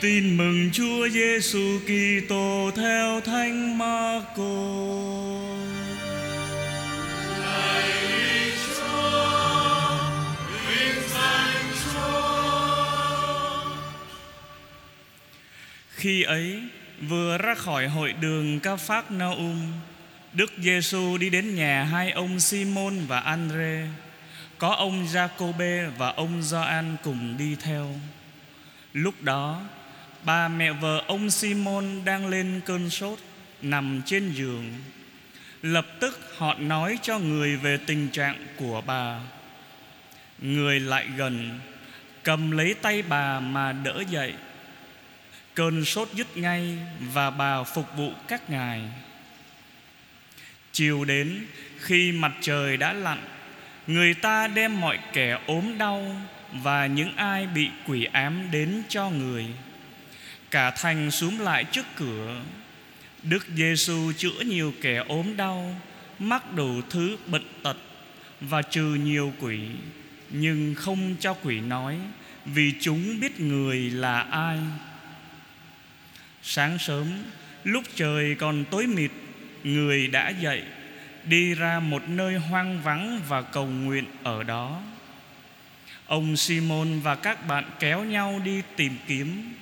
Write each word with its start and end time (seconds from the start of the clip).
Tin 0.00 0.36
mừng 0.36 0.70
Chúa 0.72 1.08
Giêsu 1.08 1.78
Kitô 1.86 2.70
theo 2.76 3.20
Thánh 3.20 3.78
Marco. 3.78 4.44
Khi 15.90 16.22
ấy, 16.22 16.62
vừa 17.08 17.38
ra 17.38 17.54
khỏi 17.54 17.88
hội 17.88 18.12
đường 18.12 18.60
ca 18.60 18.76
phác 18.76 19.10
Naum, 19.10 19.72
Đức 20.32 20.52
Giêsu 20.58 21.18
đi 21.18 21.30
đến 21.30 21.54
nhà 21.54 21.84
hai 21.84 22.10
ông 22.10 22.40
Simon 22.40 22.94
và 23.06 23.20
Andre. 23.20 23.86
Có 24.58 24.74
ông 24.74 25.06
Giacôbê 25.08 25.86
và 25.98 26.08
ông 26.08 26.42
Gioan 26.42 26.96
cùng 27.04 27.36
đi 27.38 27.56
theo. 27.62 27.94
Lúc 28.92 29.22
đó, 29.22 29.62
bà 30.24 30.48
mẹ 30.48 30.72
vợ 30.72 31.04
ông 31.06 31.30
Simon 31.30 32.04
đang 32.04 32.26
lên 32.26 32.60
cơn 32.64 32.90
sốt, 32.90 33.18
nằm 33.62 34.02
trên 34.06 34.32
giường. 34.32 34.72
Lập 35.62 35.86
tức 36.00 36.20
họ 36.36 36.54
nói 36.54 36.98
cho 37.02 37.18
người 37.18 37.56
về 37.56 37.76
tình 37.86 38.08
trạng 38.08 38.46
của 38.56 38.82
bà. 38.86 39.20
Người 40.38 40.80
lại 40.80 41.08
gần, 41.16 41.60
cầm 42.22 42.50
lấy 42.50 42.74
tay 42.74 43.02
bà 43.02 43.40
mà 43.40 43.72
đỡ 43.72 44.04
dậy. 44.10 44.34
Cơn 45.54 45.84
sốt 45.84 46.08
dứt 46.14 46.36
ngay 46.36 46.78
và 47.12 47.30
bà 47.30 47.62
phục 47.62 47.86
vụ 47.96 48.12
các 48.28 48.50
ngài. 48.50 48.82
Chiều 50.72 51.04
đến 51.04 51.46
khi 51.78 52.12
mặt 52.12 52.32
trời 52.40 52.76
đã 52.76 52.92
lặn, 52.92 53.18
người 53.86 54.14
ta 54.14 54.48
đem 54.48 54.80
mọi 54.80 54.98
kẻ 55.12 55.38
ốm 55.46 55.78
đau 55.78 56.16
và 56.52 56.86
những 56.86 57.16
ai 57.16 57.46
bị 57.46 57.68
quỷ 57.86 58.04
ám 58.04 58.48
đến 58.50 58.82
cho 58.88 59.10
người. 59.10 59.46
Cả 60.50 60.70
thành 60.70 61.10
xuống 61.10 61.40
lại 61.40 61.64
trước 61.64 61.86
cửa. 61.96 62.40
Đức 63.22 63.46
Giêsu 63.56 64.12
chữa 64.16 64.40
nhiều 64.46 64.74
kẻ 64.82 64.96
ốm 65.08 65.36
đau, 65.36 65.80
mắc 66.18 66.54
đủ 66.54 66.80
thứ 66.90 67.16
bệnh 67.26 67.46
tật 67.62 67.76
và 68.40 68.62
trừ 68.62 68.94
nhiều 68.94 69.32
quỷ, 69.40 69.60
nhưng 70.30 70.74
không 70.74 71.16
cho 71.20 71.34
quỷ 71.34 71.60
nói 71.60 71.98
vì 72.44 72.72
chúng 72.80 73.20
biết 73.20 73.40
người 73.40 73.76
là 73.90 74.20
ai. 74.20 74.58
Sáng 76.42 76.78
sớm, 76.78 77.06
lúc 77.64 77.84
trời 77.94 78.34
còn 78.34 78.64
tối 78.70 78.86
mịt, 78.86 79.10
người 79.64 80.06
đã 80.06 80.28
dậy, 80.28 80.62
đi 81.24 81.54
ra 81.54 81.80
một 81.80 82.08
nơi 82.08 82.34
hoang 82.34 82.82
vắng 82.82 83.20
và 83.28 83.42
cầu 83.42 83.66
nguyện 83.66 84.04
ở 84.22 84.42
đó. 84.42 84.82
Ông 86.06 86.36
Simon 86.36 87.00
và 87.00 87.14
các 87.14 87.46
bạn 87.46 87.64
kéo 87.80 88.04
nhau 88.04 88.40
đi 88.44 88.62
tìm 88.76 88.92
kiếm. 89.06 89.54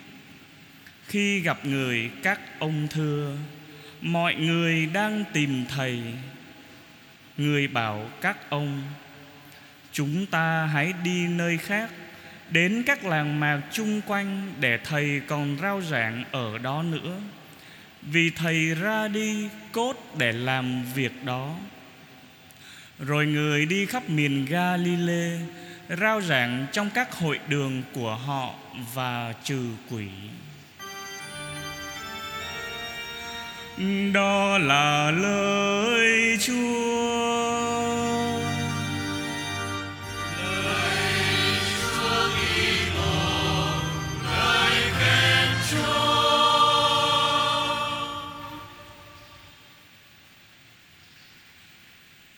Khi 1.08 1.40
gặp 1.40 1.64
người, 1.64 2.10
các 2.22 2.40
ông 2.58 2.88
thưa: 2.90 3.36
Mọi 4.00 4.34
người 4.34 4.86
đang 4.86 5.24
tìm 5.32 5.64
thầy. 5.68 6.02
Người 7.36 7.68
bảo 7.68 8.10
các 8.20 8.50
ông: 8.50 8.82
Chúng 9.92 10.26
ta 10.26 10.66
hãy 10.66 10.92
đi 11.04 11.26
nơi 11.26 11.58
khác 11.58 11.90
đến 12.50 12.82
các 12.86 13.04
làng 13.04 13.40
mạc 13.40 13.60
chung 13.72 14.00
quanh 14.06 14.52
để 14.60 14.78
thầy 14.84 15.20
còn 15.26 15.56
rao 15.62 15.82
giảng 15.82 16.24
ở 16.32 16.58
đó 16.58 16.82
nữa. 16.82 17.20
Vì 18.02 18.30
thầy 18.30 18.74
ra 18.74 19.08
đi 19.08 19.48
cốt 19.72 20.14
để 20.18 20.32
làm 20.32 20.84
việc 20.94 21.24
đó. 21.24 21.56
Rồi 22.98 23.26
người 23.26 23.66
đi 23.66 23.86
khắp 23.86 24.10
miền 24.10 24.44
Galilee 24.44 25.40
rao 26.00 26.20
giảng 26.20 26.66
trong 26.72 26.90
các 26.90 27.12
hội 27.12 27.38
đường 27.48 27.82
của 27.92 28.16
họ 28.16 28.54
và 28.94 29.34
trừ 29.44 29.66
quỷ. 29.90 30.08
Đó 34.12 34.58
là 34.58 35.10
lời 35.10 36.38
Chúa 36.40 36.78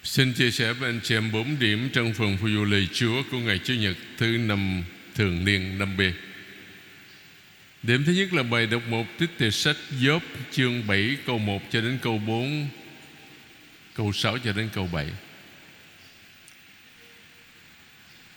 Xin 0.03 0.33
chia 0.33 0.51
sẻ 0.51 0.73
với 0.73 0.89
anh 0.89 1.01
chị 1.03 1.15
em 1.15 1.33
bốn 1.33 1.59
điểm 1.59 1.89
trong 1.93 2.13
phần 2.15 2.37
phụ 2.41 2.49
Du 2.49 2.65
lời 2.65 2.89
Chúa 2.93 3.23
của 3.31 3.39
ngày 3.39 3.61
Chủ 3.65 3.75
nhật 3.75 3.97
thứ 4.19 4.27
năm 4.27 4.85
thường 5.15 5.45
niên 5.45 5.79
năm 5.79 5.97
B. 5.97 6.01
Điểm 7.83 8.05
thứ 8.05 8.13
nhất 8.13 8.33
là 8.33 8.43
bài 8.43 8.67
đọc 8.67 8.83
một 8.89 9.07
trích 9.19 9.31
từ 9.39 9.51
sách 9.51 9.77
Gióp 10.03 10.23
chương 10.51 10.87
7 10.87 11.17
câu 11.27 11.39
1 11.39 11.63
cho 11.71 11.81
đến 11.81 11.99
câu 12.03 12.19
4, 12.19 12.69
câu 13.95 14.13
6 14.13 14.39
cho 14.39 14.53
đến 14.53 14.69
câu 14.75 14.89
7. 14.93 15.07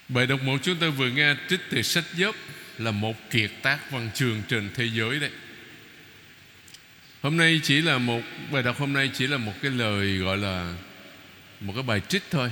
Bài 0.09 0.27
đọc 0.27 0.43
một 0.43 0.57
chúng 0.63 0.75
ta 0.75 0.89
vừa 0.89 1.09
nghe 1.09 1.35
trích 1.49 1.59
từ 1.69 1.81
sách 1.81 2.03
Gióp 2.17 2.35
là 2.77 2.91
một 2.91 3.15
kiệt 3.31 3.51
tác 3.61 3.91
văn 3.91 4.09
chương 4.13 4.41
trên 4.47 4.69
thế 4.75 4.85
giới 4.85 5.19
đấy. 5.19 5.31
Hôm 7.21 7.37
nay 7.37 7.59
chỉ 7.63 7.81
là 7.81 7.97
một 7.97 8.21
bài 8.51 8.63
đọc 8.63 8.79
hôm 8.79 8.93
nay 8.93 9.11
chỉ 9.13 9.27
là 9.27 9.37
một 9.37 9.53
cái 9.61 9.71
lời 9.71 10.17
gọi 10.17 10.37
là 10.37 10.75
một 11.59 11.73
cái 11.75 11.83
bài 11.83 12.01
trích 12.07 12.23
thôi 12.31 12.51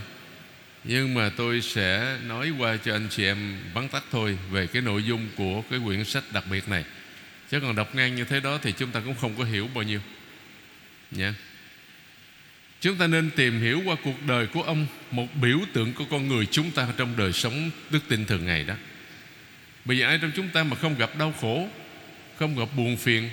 nhưng 0.84 1.14
mà 1.14 1.30
tôi 1.38 1.62
sẽ 1.62 2.18
nói 2.28 2.52
qua 2.58 2.78
cho 2.78 2.94
anh 2.94 3.08
chị 3.09 3.25
em 3.25 3.58
vắn 3.74 3.90
tắt 3.90 4.03
thôi 4.12 4.38
về 4.52 4.68
cái 4.68 4.81
nội 4.81 5.03
dung 5.03 5.30
của 5.36 5.64
cái 5.69 5.80
quyển 5.86 6.03
sách 6.03 6.24
đặc 6.34 6.44
biệt 6.52 6.69
này. 6.69 6.84
Chứ 7.52 7.59
còn 7.59 7.75
đọc 7.75 7.96
ngang 7.96 8.16
như 8.16 8.24
thế 8.24 8.40
đó 8.40 8.59
thì 8.62 8.72
chúng 8.78 8.92
ta 8.92 9.00
cũng 9.00 9.16
không 9.16 9.36
có 9.38 9.44
hiểu 9.44 9.69
bao 9.74 9.84
nhiêu. 9.84 10.00
Nha 11.12 11.34
chúng 12.81 12.97
ta 12.97 13.08
nên 13.08 13.30
tìm 13.36 13.62
hiểu 13.62 13.81
qua 13.86 13.96
cuộc 14.03 14.25
đời 14.28 14.47
của 14.47 14.64
ông, 14.64 14.88
một 15.12 15.36
biểu 15.36 15.59
tượng 15.74 15.94
của 15.94 16.06
con 16.06 16.28
người 16.28 16.46
chúng 16.46 16.72
ta 16.72 16.88
trong 16.98 17.18
đời 17.18 17.34
sống 17.34 17.72
đức 17.90 18.00
tin 18.08 18.25
thường 18.25 18.46
ngày 18.46 18.63
đó. 18.63 18.75
Bây 19.86 19.98
giờ 19.98 20.08
ai 20.08 20.19
trong 20.22 20.31
chúng 20.36 20.50
ta 20.50 20.63
mà 20.63 20.75
không 20.75 20.98
gặp 20.98 21.18
đau 21.18 21.34
khổ, 21.42 21.69
không 22.40 22.59
gặp 22.59 22.68
buồn 22.78 22.98
phiền, 22.98 23.30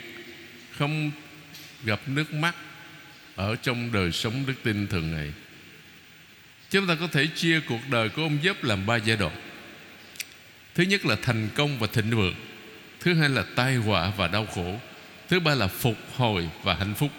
không 0.78 1.10
gặp 1.84 2.00
nước 2.06 2.32
mắt 2.34 2.54
ở 3.36 3.56
trong 3.56 3.92
đời 3.92 4.12
sống 4.12 4.44
đức 4.46 4.54
tin 4.62 4.86
thường 4.86 5.12
ngày? 5.12 5.32
Chúng 6.70 6.86
ta 6.86 6.94
có 6.94 7.06
thể 7.06 7.26
chia 7.26 7.60
cuộc 7.60 7.80
đời 7.90 8.08
của 8.08 8.22
ông 8.22 8.38
Gióp 8.44 8.64
làm 8.64 8.86
ba 8.86 8.96
giai 8.96 9.16
đoạn. 9.16 9.36
Thứ 10.74 10.82
nhất 10.82 11.06
là 11.06 11.16
thành 11.22 11.48
công 11.54 11.78
và 11.78 11.86
thịnh 11.86 12.10
vượng. 12.10 12.34
Thứ 13.00 13.14
hai 13.14 13.28
là 13.28 13.44
tai 13.54 13.74
họa 13.74 14.12
và 14.16 14.28
đau 14.28 14.46
khổ. 14.46 14.80
Thứ 15.28 15.40
ba 15.40 15.54
là 15.54 15.66
phục 15.66 15.96
hồi 16.16 16.48
và 16.62 16.74
hạnh 16.74 16.94
phúc. 16.94 17.10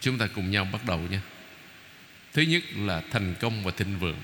Chúng 0.00 0.18
ta 0.18 0.26
cùng 0.26 0.50
nhau 0.50 0.68
bắt 0.72 0.84
đầu 0.86 1.00
nha 1.10 1.20
Thứ 2.32 2.42
nhất 2.42 2.62
là 2.76 3.02
thành 3.10 3.34
công 3.40 3.64
và 3.64 3.72
thịnh 3.76 3.98
vượng. 3.98 4.16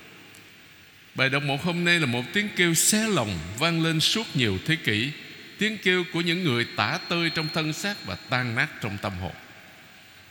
Bài 1.14 1.30
đọc 1.30 1.42
một 1.42 1.62
hôm 1.62 1.84
nay 1.84 2.00
là 2.00 2.06
một 2.06 2.24
tiếng 2.32 2.48
kêu 2.56 2.74
xé 2.74 3.08
lòng 3.08 3.38
Vang 3.58 3.82
lên 3.82 4.00
suốt 4.00 4.26
nhiều 4.36 4.58
thế 4.66 4.76
kỷ. 4.76 5.10
Tiếng 5.58 5.78
kêu 5.78 6.04
của 6.12 6.20
những 6.20 6.44
người 6.44 6.66
tả 6.76 6.98
tơi 7.08 7.30
trong 7.30 7.48
thân 7.54 7.72
xác 7.72 8.06
Và 8.06 8.14
tan 8.14 8.54
nát 8.54 8.68
trong 8.80 8.98
tâm 9.02 9.12
hồn. 9.20 9.32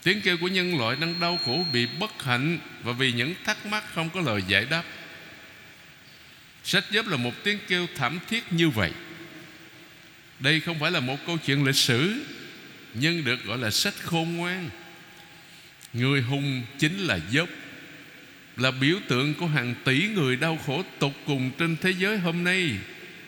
Tiếng 0.03 0.21
kêu 0.21 0.37
của 0.37 0.47
nhân 0.47 0.77
loại 0.77 0.97
đang 1.01 1.19
đau 1.19 1.39
khổ 1.45 1.65
bị 1.73 1.85
bất 1.99 2.23
hạnh 2.23 2.59
Và 2.83 2.93
vì 2.93 3.11
những 3.11 3.33
thắc 3.45 3.65
mắc 3.65 3.83
không 3.93 4.09
có 4.09 4.21
lời 4.21 4.41
giải 4.47 4.65
đáp. 4.65 4.83
Sách 6.63 6.85
giáp 6.91 7.07
là 7.07 7.17
một 7.17 7.33
tiếng 7.43 7.59
kêu 7.67 7.87
thảm 7.95 8.19
thiết 8.29 8.43
như 8.53 8.69
vậy. 8.69 8.91
Đây 10.39 10.59
không 10.59 10.79
phải 10.79 10.91
là 10.91 10.99
một 10.99 11.17
câu 11.27 11.37
chuyện 11.45 11.65
lịch 11.65 11.75
sử, 11.75 12.23
Nhưng 12.93 13.23
được 13.23 13.45
gọi 13.45 13.57
là 13.57 13.71
sách 13.71 13.93
khôn 14.03 14.37
ngoan. 14.37 14.69
Người 15.93 16.21
hùng 16.21 16.63
chính 16.77 16.99
là 16.99 17.19
dốc 17.31 17.49
Là 18.57 18.71
biểu 18.71 18.97
tượng 19.07 19.33
của 19.33 19.47
hàng 19.47 19.75
tỷ 19.83 20.07
người 20.07 20.35
đau 20.35 20.59
khổ 20.66 20.83
tột 20.99 21.13
cùng 21.25 21.51
trên 21.57 21.75
thế 21.81 21.93
giới 21.99 22.17
hôm 22.17 22.43
nay 22.43 22.71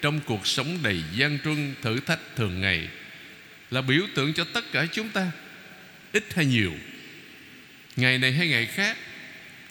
Trong 0.01 0.19
cuộc 0.25 0.47
sống 0.47 0.77
đầy 0.83 1.03
gian 1.15 1.39
truân 1.43 1.75
thử 1.81 1.99
thách 1.99 2.19
thường 2.35 2.61
ngày, 2.61 2.87
Là 3.71 3.81
biểu 3.81 4.01
tượng 4.15 4.33
cho 4.33 4.43
tất 4.53 4.71
cả 4.71 4.85
chúng 4.91 5.09
ta 5.09 5.31
ít 6.13 6.33
hay 6.35 6.45
nhiều. 6.45 6.73
Ngày 7.95 8.17
này 8.17 8.31
hay 8.31 8.47
ngày 8.47 8.65
khác, 8.65 8.97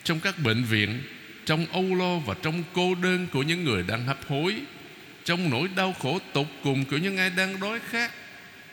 trong 0.03 0.19
các 0.19 0.39
bệnh 0.39 0.63
viện, 0.63 1.03
trong 1.45 1.65
âu 1.71 1.95
lo 1.95 2.17
và 2.17 2.35
trong 2.41 2.63
cô 2.73 2.95
đơn 2.95 3.27
của 3.31 3.43
những 3.43 3.63
người 3.63 3.83
đang 3.87 4.05
hấp 4.05 4.27
hối, 4.27 4.55
trong 5.25 5.49
nỗi 5.49 5.69
đau 5.75 5.93
khổ 5.93 6.19
tột 6.33 6.47
cùng 6.63 6.85
của 6.85 6.97
những 6.97 7.17
ai 7.17 7.29
đang 7.29 7.59
đói 7.59 7.79
khát, 7.89 8.11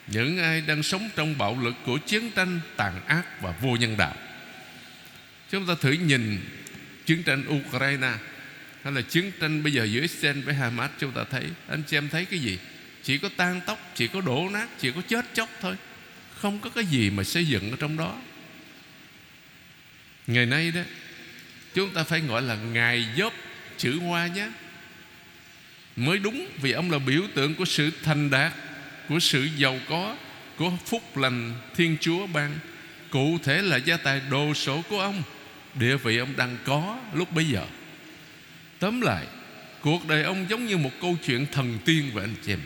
những 0.07 0.39
ai 0.39 0.61
đang 0.61 0.83
sống 0.83 1.11
trong 1.17 1.39
bạo 1.39 1.59
lực 1.63 1.75
của 1.87 1.99
chiến 1.99 2.31
tranh, 2.31 2.61
tàn 2.77 3.07
ác 3.07 3.43
và 3.43 3.55
vô 3.61 3.77
nhân 3.77 3.97
đạo. 3.97 4.15
Chúng 5.51 5.67
ta 5.67 5.75
thử 5.81 5.93
nhìn 5.93 6.39
chiến 7.07 7.23
tranh 7.23 7.45
Ukraine 7.49 8.13
hay 8.83 8.93
là 8.93 9.01
chiến 9.01 9.33
tranh 9.41 9.63
bây 9.63 9.73
giờ 9.73 9.85
giữa 9.85 10.01
Israel 10.01 10.41
với 10.41 10.55
Hamas, 10.55 10.91
chúng 10.99 11.13
ta 11.13 11.25
thấy, 11.31 11.45
anh 11.69 11.83
chị 11.87 11.97
em 11.97 12.09
thấy 12.09 12.25
cái 12.25 12.39
gì? 12.39 12.59
Chỉ 13.03 13.19
có 13.19 13.29
tan 13.37 13.61
tóc, 13.67 13.93
chỉ 13.95 14.07
có 14.07 14.21
đổ 14.21 14.49
nát, 14.53 14.67
chỉ 14.79 14.93
có 14.93 15.03
chết 15.09 15.25
chóc 15.35 15.49
thôi 15.61 15.77
không 16.41 16.59
có 16.59 16.71
cái 16.71 16.85
gì 16.85 17.11
mà 17.11 17.25
xây 17.25 17.47
dựng 17.47 17.71
ở 17.71 17.77
trong 17.81 17.97
đó. 17.97 18.19
Ngày 20.27 20.47
nay 20.47 20.71
đó, 20.71 20.81
Chúng 21.75 21.91
ta 21.91 22.05
phải 22.05 22.21
gọi 22.21 22.43
là 22.43 22.57
Ngài 22.73 23.07
dốc 23.17 23.33
chữ 23.77 23.99
hoa 23.99 24.27
nhé. 24.27 24.49
Mới 25.97 26.19
đúng 26.19 26.47
vì 26.63 26.73
ông 26.73 26.91
là 26.91 26.99
biểu 26.99 27.23
tượng 27.35 27.55
của 27.55 27.65
sự 27.65 27.91
thành 28.03 28.31
đạt, 28.31 28.53
của 29.09 29.19
sự 29.19 29.49
giàu 29.57 29.79
có, 29.89 30.17
của 30.57 30.73
phúc 30.87 31.17
lành 31.17 31.55
thiên 31.77 31.97
chúa 32.01 32.27
ban. 32.27 32.59
Cụ 33.11 33.39
thể 33.45 33.63
là 33.63 33.77
gia 33.77 33.97
tài 33.97 34.21
đồ 34.31 34.55
sổ 34.55 34.83
của 34.89 35.01
ông, 35.01 35.23
địa 35.75 35.97
vị 35.97 36.19
ông 36.19 36.37
đang 36.37 36.57
có 36.65 37.01
lúc 37.15 37.33
bấy 37.33 37.45
giờ. 37.45 37.67
Tóm 38.79 39.01
lại, 39.01 39.27
cuộc 39.81 40.09
đời 40.09 40.23
ông 40.23 40.47
giống 40.51 40.67
như 40.67 40.77
một 40.77 40.93
câu 41.01 41.17
chuyện 41.27 41.47
thần 41.53 41.79
tiên 41.85 42.11
vậy 42.15 42.25
anh 42.25 42.35
chị 42.47 42.53
em. 42.53 42.61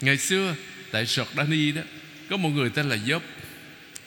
Ngày 0.00 0.16
xưa, 0.16 0.54
tại 0.90 1.04
Jordani 1.04 1.74
đó 1.74 1.82
có 2.30 2.36
một 2.36 2.48
người 2.48 2.70
tên 2.70 2.88
là 2.88 2.96
Job. 2.96 3.20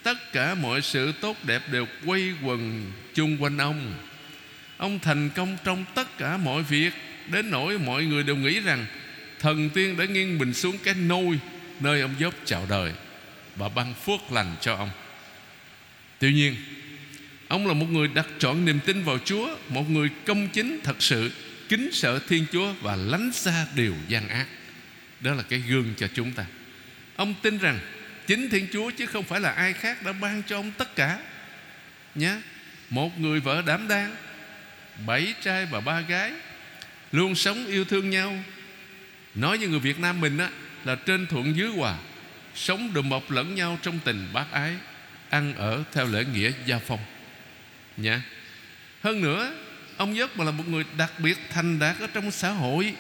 Tất 0.03 0.33
cả 0.33 0.55
mọi 0.55 0.81
sự 0.81 1.11
tốt 1.21 1.37
đẹp 1.43 1.61
đều 1.71 1.87
quay 2.05 2.33
quần 2.43 2.91
chung 3.13 3.37
quanh 3.43 3.57
ông. 3.57 3.93
Ông 4.77 4.99
thành 4.99 5.29
công 5.29 5.57
trong 5.63 5.85
tất 5.95 6.17
cả 6.17 6.37
mọi 6.37 6.63
việc. 6.63 6.93
Đến 7.31 7.51
nỗi 7.51 7.79
mọi 7.79 8.05
người 8.05 8.23
đều 8.23 8.35
nghĩ 8.35 8.59
rằng 8.59 8.85
thần 9.39 9.69
tiên 9.69 9.97
đã 9.97 10.05
nghiêng 10.05 10.37
mình 10.37 10.53
xuống 10.53 10.77
cái 10.83 10.93
nôi 10.93 11.39
nơi 11.79 12.01
ông 12.01 12.15
Job 12.19 12.31
chào 12.45 12.65
đời 12.69 12.93
và 13.55 13.69
ban 13.69 13.93
phước 13.93 14.31
lành 14.31 14.55
cho 14.61 14.75
ông. 14.75 14.89
Tuy 16.19 16.33
nhiên, 16.33 16.55
ông 17.47 17.67
là 17.67 17.73
một 17.73 17.85
người 17.89 18.07
đặt 18.07 18.27
trọn 18.39 18.65
niềm 18.65 18.79
tin 18.85 19.03
vào 19.03 19.17
Chúa, 19.25 19.57
một 19.69 19.89
người 19.89 20.09
công 20.25 20.47
chính 20.47 20.79
thật 20.83 20.95
sự, 20.99 21.31
kính 21.69 21.89
sợ 21.93 22.19
Thiên 22.27 22.45
Chúa 22.51 22.73
và 22.81 22.95
lánh 22.95 23.31
xa 23.33 23.65
điều 23.75 23.95
gian 24.07 24.27
ác. 24.27 24.45
Đó 25.19 25.33
là 25.33 25.43
cái 25.43 25.59
gương 25.59 25.93
cho 25.97 26.07
chúng 26.13 26.31
ta. 26.31 26.45
Ông 27.15 27.33
tin 27.41 27.57
rằng 27.57 27.79
chính 28.27 28.49
Thiên 28.49 28.67
Chúa 28.73 28.91
chứ 28.91 29.05
không 29.05 29.23
phải 29.23 29.39
là 29.39 29.51
ai 29.51 29.73
khác 29.73 30.03
đã 30.03 30.13
ban 30.13 30.43
cho 30.47 30.55
ông 30.55 30.71
tất 30.77 30.95
cả. 30.95 31.19
Nhé 32.15 32.35
một 32.89 33.19
người 33.19 33.39
vợ 33.39 33.63
đảm 33.65 33.87
đang, 33.87 34.15
bảy 35.05 35.33
trai 35.41 35.65
và 35.65 35.79
ba 35.79 35.99
gái, 36.01 36.31
luôn 37.11 37.35
sống 37.35 37.65
yêu 37.65 37.85
thương 37.85 38.09
nhau. 38.09 38.43
Nói 39.35 39.57
như 39.57 39.67
người 39.67 39.79
Việt 39.79 39.99
Nam 39.99 40.21
mình 40.21 40.37
á, 40.37 40.49
là 40.85 40.95
trên 40.95 41.27
thuận 41.27 41.55
dưới 41.55 41.69
hòa, 41.69 41.97
sống 42.55 42.93
đùm 42.93 43.09
bọc 43.09 43.31
lẫn 43.31 43.55
nhau 43.55 43.79
trong 43.81 43.99
tình 44.05 44.27
bác 44.33 44.51
ái, 44.51 44.75
ăn 45.29 45.53
ở 45.55 45.83
theo 45.91 46.05
lễ 46.05 46.25
nghĩa 46.33 46.51
gia 46.65 46.79
phong. 46.79 46.99
Nhé 47.97 48.19
hơn 49.03 49.21
nữa, 49.21 49.53
ông 49.97 50.15
Giấc 50.15 50.37
mà 50.37 50.43
là 50.43 50.51
một 50.51 50.67
người 50.67 50.83
đặc 50.97 51.11
biệt 51.19 51.37
thành 51.49 51.79
đạt 51.79 51.99
ở 51.99 52.07
trong 52.13 52.31
xã 52.31 52.49
hội, 52.49 52.93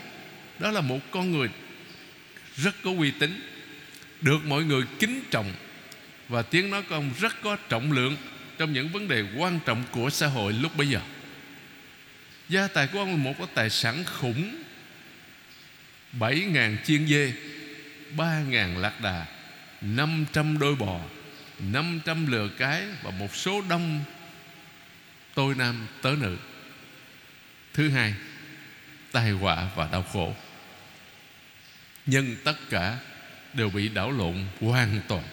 đó 0.59 0.71
là 0.71 0.81
một 0.81 0.99
con 1.11 1.31
người 1.31 1.49
rất 2.55 2.75
có 2.83 2.91
uy 2.97 3.11
tín 3.11 3.50
được 4.21 4.45
mọi 4.45 4.63
người 4.63 4.83
kính 4.99 5.23
trọng. 5.31 5.53
Và 6.29 6.41
tiếng 6.41 6.69
nói 6.69 6.83
của 6.89 6.95
ông 6.95 7.11
rất 7.19 7.41
có 7.41 7.57
trọng 7.69 7.91
lượng 7.91 8.17
trong 8.57 8.73
những 8.73 8.89
vấn 8.89 9.07
đề 9.07 9.23
quan 9.37 9.59
trọng 9.65 9.83
của 9.91 10.09
xã 10.09 10.27
hội 10.27 10.53
lúc 10.53 10.77
bấy 10.77 10.89
giờ. 10.89 10.99
Gia 12.49 12.67
tài 12.67 12.87
của 12.87 12.99
ông 12.99 13.11
là 13.11 13.17
một 13.17 13.33
cái 13.37 13.47
tài 13.53 13.69
sản 13.69 14.03
khủng. 14.05 14.63
bảy 16.11 16.39
ngàn 16.39 16.77
chiên 16.85 17.07
dê, 17.07 17.33
ba 18.17 18.39
ngàn 18.39 18.77
lạc 18.77 19.01
đà, 19.01 19.25
năm 19.81 20.25
trăm 20.33 20.59
đôi 20.59 20.75
bò, 20.75 20.99
năm 21.59 21.99
trăm 22.05 22.31
lừa 22.31 22.47
cái 22.57 22.83
và 23.03 23.11
một 23.11 23.35
số 23.35 23.63
đông 23.69 24.03
tôi 25.33 25.55
nam 25.55 25.87
tớ 26.01 26.15
nữ. 26.19 26.37
Thứ 27.73 27.89
hai, 27.89 28.13
tai 29.11 29.31
họa 29.31 29.69
và 29.75 29.89
đau 29.91 30.03
khổ. 30.03 30.35
Nhưng 32.05 32.35
tất 32.43 32.55
cả 32.69 32.97
đều 33.53 33.69
bị 33.69 33.89
đảo 33.89 34.11
lộn 34.11 34.45
hoàn 34.59 35.01
toàn. 35.07 35.23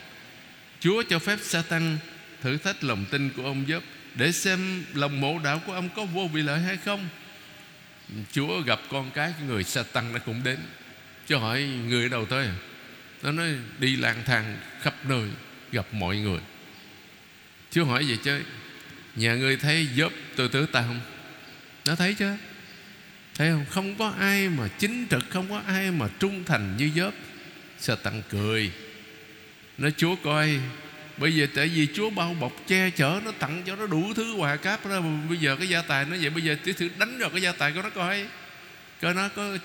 Chúa 0.80 1.02
cho 1.08 1.18
phép 1.18 1.38
Satan 1.42 1.98
thử 2.42 2.56
thách 2.56 2.84
lòng 2.84 3.04
tin 3.10 3.30
của 3.36 3.44
ông 3.44 3.64
Gióp 3.68 3.82
để 4.14 4.32
xem 4.32 4.84
lòng 4.94 5.20
mộ 5.20 5.38
đạo 5.38 5.62
của 5.66 5.72
ông 5.72 5.88
có 5.96 6.04
vô 6.04 6.28
vị 6.32 6.42
lợi 6.42 6.60
hay 6.60 6.76
không. 6.76 7.08
Chúa 8.32 8.60
gặp 8.60 8.80
con 8.90 9.10
cái 9.10 9.32
người 9.46 9.64
Satan 9.64 10.12
nó 10.12 10.18
cũng 10.18 10.42
đến, 10.44 10.58
cho 11.26 11.38
hỏi 11.38 11.62
người 11.62 12.02
ở 12.02 12.08
đâu 12.08 12.26
tới? 12.26 12.48
Nó 13.22 13.32
nói, 13.32 13.54
đi 13.78 13.96
lang 13.96 14.22
thang 14.24 14.56
khắp 14.82 14.94
nơi, 15.04 15.28
gặp 15.72 15.86
mọi 15.92 16.16
người. 16.16 16.40
Chúa 17.70 17.84
hỏi, 17.84 18.04
vậy 18.08 18.18
chứ 18.24 18.40
nhà 19.16 19.34
người 19.34 19.56
thấy 19.56 19.88
Gióp 19.96 20.12
tôi 20.36 20.48
tử 20.48 20.66
ta 20.66 20.82
không? 20.82 21.00
Nó 21.84 21.94
thấy 21.94 22.14
chứ. 22.14 22.32
Thấy 23.34 23.50
không? 23.50 23.64
Không 23.70 23.94
có 23.98 24.14
ai 24.18 24.48
mà 24.48 24.68
chính 24.78 25.06
trực, 25.10 25.24
không 25.30 25.48
có 25.50 25.62
ai 25.66 25.90
mà 25.90 26.08
trung 26.18 26.44
thành 26.44 26.76
như 26.76 26.90
Gióp 27.78 27.98
Satan 27.98 28.22
cười? 28.30 28.70
Nói, 29.78 29.92
Chúa 29.96 30.16
coi, 30.16 30.60
Bây 31.16 31.34
giờ 31.34 31.46
tại 31.54 31.68
vì 31.68 31.88
Chúa 31.94 32.10
bao 32.10 32.36
bọc 32.40 32.52
che 32.66 32.90
chở 32.90 33.20
Nó, 33.24 33.32
tặng 33.32 33.62
cho 33.66 33.76
nó 33.76 33.86
đủ 33.86 34.12
thứ 34.16 34.34
quà 34.34 34.56
cáp 34.56 34.86
đó, 34.86 35.00
Bây 35.28 35.38
giờ 35.38 35.56
cái 35.56 35.68
gia 35.68 35.82
tài 35.82 36.04
nó 36.04 36.16
vậy, 36.20 36.30
Bây 36.30 36.42
giờ 36.42 36.56
chỉ 36.64 36.72
thử 36.72 36.88
đánh 36.98 37.18
vào 37.18 37.30
cái 37.30 37.42
gia 37.42 37.52
tài 37.52 37.72
của 37.72 37.82
nó 37.82 37.90
coi. 37.90 38.26
Coi 39.00 39.14
nó 39.14 39.28
có 39.28 39.56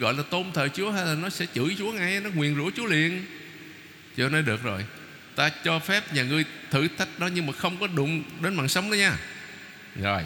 gọi 0.00 0.14
là 0.14 0.22
tôn 0.22 0.52
thờ 0.52 0.68
Chúa 0.68 0.90
Hay 0.90 1.04
là 1.04 1.14
nó 1.14 1.28
sẽ 1.28 1.46
chửi 1.54 1.76
Chúa 1.78 1.92
ngay, 1.92 2.20
Nó 2.20 2.30
nguyền 2.34 2.56
rủa 2.56 2.70
Chúa 2.76 2.86
liền. 2.86 3.24
Chúa 4.16 4.28
nói, 4.28 4.42
được 4.42 4.62
rồi, 4.62 4.84
Ta 5.34 5.50
cho 5.64 5.78
phép 5.78 6.14
nhà 6.14 6.22
ngươi 6.22 6.44
thử 6.70 6.88
thách 6.98 7.18
đó 7.18 7.28
Nhưng 7.34 7.46
mà 7.46 7.52
không 7.52 7.76
có 7.80 7.86
đụng 7.86 8.22
đến 8.40 8.54
mạng 8.54 8.68
sống 8.68 8.90
đó 8.90 8.94
nha. 8.94 9.18
Rồi. 10.02 10.22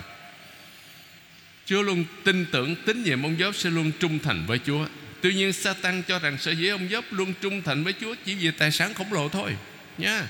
Chúa 1.67 1.83
luôn 1.83 2.05
tin 2.25 2.47
tưởng 2.53 2.77
tín 2.87 3.03
nhiệm 3.03 3.23
ông 3.23 3.37
Gióp 3.39 3.57
sẽ 3.57 3.71
luôn 3.71 3.93
trung 4.01 4.19
thành 4.19 4.47
với 4.47 4.61
Chúa. 4.67 4.87
Tuy 5.27 5.35
nhiên 5.35 5.53
Satan 5.53 6.03
cho 6.03 6.19
rằng 6.19 6.39
sở 6.39 6.51
dĩ 6.51 6.69
ông 6.69 6.89
Gióp 6.89 7.05
luôn 7.11 7.33
trung 7.41 7.63
thành 7.63 7.85
với 7.85 7.95
Chúa 8.01 8.15
Chỉ 8.25 8.35
vì 8.35 8.51
tài 8.51 8.71
sản 8.71 8.95
khổng 8.95 9.13
lồ 9.13 9.29
thôi. 9.29 9.57
Nha. 9.99 10.29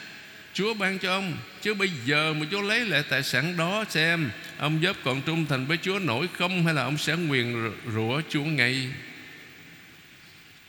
Chúa 0.55 0.75
ban 0.75 0.99
cho 0.99 1.13
ông, 1.13 1.37
Chứ 1.63 1.75
bây 1.75 1.91
giờ 2.07 2.35
mà 2.35 2.47
Chúa 2.51 2.61
lấy 2.61 2.81
lại 2.85 3.03
tài 3.09 3.23
sản 3.23 3.57
đó 3.57 3.85
xem, 3.89 4.31
Ông 4.59 4.81
Gióp 4.83 4.97
còn 5.05 5.23
trung 5.23 5.47
thành 5.49 5.67
với 5.67 5.79
Chúa 5.83 5.99
nổi 5.99 6.29
không 6.39 6.65
Hay 6.65 6.75
là 6.75 6.83
ông 6.83 6.99
sẽ 6.99 7.17
nguyền 7.17 7.73
rủa 7.95 8.21
Chúa 8.29 8.43
ngay? 8.43 8.89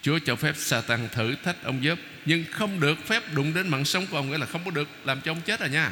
Chúa 0.01 0.19
cho 0.25 0.35
phép 0.35 0.53
Satan 0.57 1.09
thử 1.11 1.35
thách 1.43 1.63
ông 1.63 1.83
Gióp, 1.83 1.97
Nhưng 2.25 2.43
không 2.51 2.79
được 2.79 3.07
phép 3.07 3.23
đụng 3.33 3.53
đến 3.53 3.67
mạng 3.67 3.85
sống 3.85 4.07
của 4.11 4.17
ông, 4.17 4.31
Nghĩa 4.31 4.37
là 4.37 4.45
không 4.45 4.65
có 4.65 4.71
được, 4.71 4.89
làm 5.05 5.21
cho 5.21 5.31
ông 5.31 5.41
chết 5.41 5.59
rồi 5.59 5.69
nha. 5.69 5.91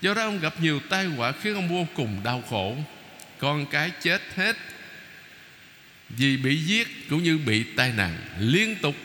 Do 0.00 0.14
đó 0.14 0.22
ông 0.22 0.40
gặp 0.40 0.54
nhiều 0.60 0.80
tai 0.88 1.04
họa 1.04 1.32
Khiến 1.42 1.54
ông 1.54 1.68
vô 1.68 1.86
cùng 1.94 2.20
đau 2.24 2.42
khổ. 2.50 2.76
Con 3.38 3.66
cái 3.66 3.90
chết 4.02 4.22
hết 4.36 4.56
vì 6.16 6.36
bị 6.36 6.56
giết 6.56 6.88
cũng 7.10 7.22
như 7.22 7.38
bị 7.38 7.64
tai 7.76 7.92
nạn 7.92 8.18
liên 8.38 8.76
tục. 8.82 8.96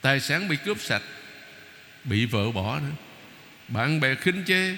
Tài 0.00 0.20
sản 0.20 0.48
bị 0.48 0.56
cướp 0.64 0.80
sạch, 0.80 1.02
bị 2.04 2.26
vợ 2.26 2.50
bỏ 2.50 2.80
nữa. 2.80 2.94
Bạn 3.68 4.00
bè 4.00 4.14
khinh 4.14 4.44
chê 4.46 4.76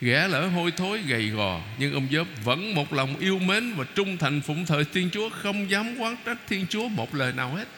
ghẻ 0.00 0.28
lỡ 0.28 0.46
hôi 0.46 0.70
thối, 0.70 1.00
gầy 1.06 1.28
gò, 1.28 1.60
nhưng 1.78 1.94
ông 1.94 2.08
Gióp 2.12 2.26
vẫn 2.44 2.74
một 2.74 2.92
lòng 2.92 3.18
yêu 3.18 3.38
mến 3.38 3.74
và 3.74 3.84
trung 3.94 4.18
thành 4.18 4.40
phụng 4.40 4.66
thờ 4.66 4.84
Thiên 4.92 5.10
Chúa, 5.10 5.30
không 5.30 5.70
dám 5.70 5.96
quán 5.96 6.16
trách 6.26 6.38
Thiên 6.48 6.66
Chúa 6.66 6.88
một 6.88 7.14
lời 7.14 7.32
nào 7.32 7.54
hết. 7.54 7.68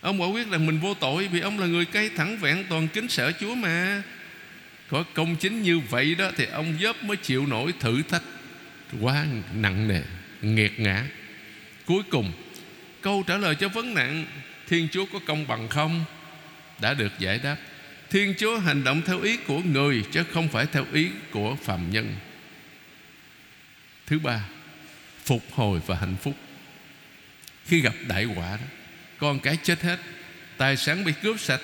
Ông 0.00 0.20
quả 0.20 0.28
quyết 0.28 0.50
rằng 0.50 0.66
mình 0.66 0.78
vô 0.78 0.94
tội 0.94 1.28
vì 1.28 1.40
ông 1.40 1.58
là 1.58 1.66
người 1.66 1.84
cay 1.84 2.10
thẳng 2.16 2.38
vẹn 2.38 2.64
toàn 2.68 2.88
kính 2.88 3.08
sợ 3.08 3.32
Chúa 3.40 3.54
mà. 3.54 4.02
Có 4.88 5.04
công 5.14 5.36
chính 5.36 5.62
như 5.62 5.78
vậy 5.78 6.14
đó 6.14 6.30
Thì 6.36 6.46
ông 6.46 6.78
Gióp 6.82 7.04
mới 7.04 7.16
chịu 7.16 7.46
nổi 7.46 7.72
thử 7.80 8.02
thách. 8.02 8.22
Quá 9.00 9.26
nặng 9.54 9.88
nề, 9.88 10.02
Nghiệt 10.42 10.80
ngã. 10.80 11.04
Cuối 11.86 12.02
cùng, 12.10 12.32
Câu 13.00 13.24
trả 13.26 13.36
lời 13.36 13.54
cho 13.54 13.68
vấn 13.68 13.94
nạn, 13.94 14.26
Thiên 14.68 14.88
Chúa 14.92 15.06
có 15.12 15.18
công 15.26 15.46
bằng 15.46 15.68
không? 15.68 16.04
Đã 16.80 16.94
được 16.94 17.12
giải 17.18 17.38
đáp. 17.38 17.56
Thiên 18.10 18.34
Chúa 18.38 18.58
hành 18.58 18.84
động 18.84 19.02
theo 19.06 19.20
ý 19.20 19.36
của 19.36 19.60
người, 19.60 20.04
Chứ 20.12 20.24
không 20.32 20.48
phải 20.48 20.66
theo 20.72 20.84
ý 20.92 21.08
của 21.30 21.56
phàm 21.62 21.90
nhân. 21.90 22.14
Thứ 24.06 24.18
ba, 24.18 24.48
Phục 25.24 25.42
hồi 25.52 25.80
và 25.86 25.96
hạnh 25.96 26.16
phúc. 26.22 26.34
Khi 27.66 27.80
gặp 27.80 27.94
đại 28.08 28.24
họa 28.24 28.56
đó, 28.56 28.66
Con 29.18 29.40
cái 29.40 29.58
chết 29.62 29.82
hết, 29.82 29.98
Tài 30.56 30.76
sản 30.76 31.04
bị 31.04 31.12
cướp 31.22 31.40
sạch. 31.40 31.60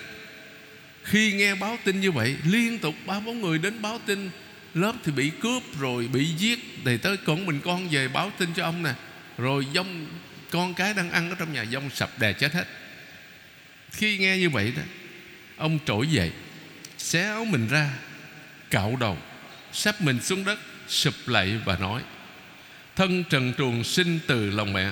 Khi 1.03 1.33
nghe 1.33 1.55
báo 1.55 1.77
tin 1.83 2.01
như 2.01 2.11
vậy, 2.11 2.37
Liên 2.45 2.79
tục 2.79 2.95
ba 3.05 3.19
bốn 3.19 3.41
người 3.41 3.57
đến 3.57 3.81
báo 3.81 3.99
tin 4.05 4.29
Lớp 4.75 4.93
thì 5.03 5.11
bị 5.11 5.31
cướp 5.41 5.79
rồi 5.79 6.07
bị 6.07 6.25
giết. 6.25 6.59
Thì 6.85 6.97
tới 6.97 7.17
con 7.17 7.45
mình 7.45 7.59
con 7.63 7.89
về 7.89 8.07
báo 8.07 8.31
tin 8.37 8.49
cho 8.55 8.63
ông 8.63 8.83
nè. 8.83 8.93
Rồi 9.37 9.67
dông, 9.73 10.07
Con 10.49 10.73
cái 10.73 10.93
đang 10.93 11.11
ăn 11.11 11.29
ở 11.29 11.35
trong 11.39 11.53
nhà 11.53 11.65
dông 11.65 11.89
sập 11.89 12.19
đè 12.19 12.33
chết 12.33 12.53
hết. 12.53 12.67
Khi 13.91 14.17
nghe 14.17 14.37
như 14.37 14.49
vậy 14.49 14.73
đó, 14.75 14.81
Ông 15.57 15.79
trỗi 15.85 16.07
dậy 16.07 16.31
Xé 16.97 17.23
áo 17.23 17.45
mình 17.45 17.67
ra, 17.67 17.89
Cạo 18.69 18.97
đầu 18.99 19.17
Sắp 19.71 20.01
mình 20.01 20.19
xuống 20.21 20.45
đất, 20.45 20.59
Sụp 20.87 21.13
lạy 21.25 21.59
và 21.65 21.77
nói, 21.77 22.01
Thân 22.95 23.23
trần 23.29 23.53
truồng 23.57 23.83
sinh 23.83 24.19
từ 24.27 24.49
lòng 24.49 24.73
mẹ, 24.73 24.91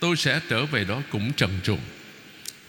Tôi 0.00 0.16
sẽ 0.16 0.40
trở 0.48 0.66
về 0.66 0.84
đó 0.84 1.02
cũng 1.10 1.32
trần 1.32 1.50
truồng. 1.64 1.80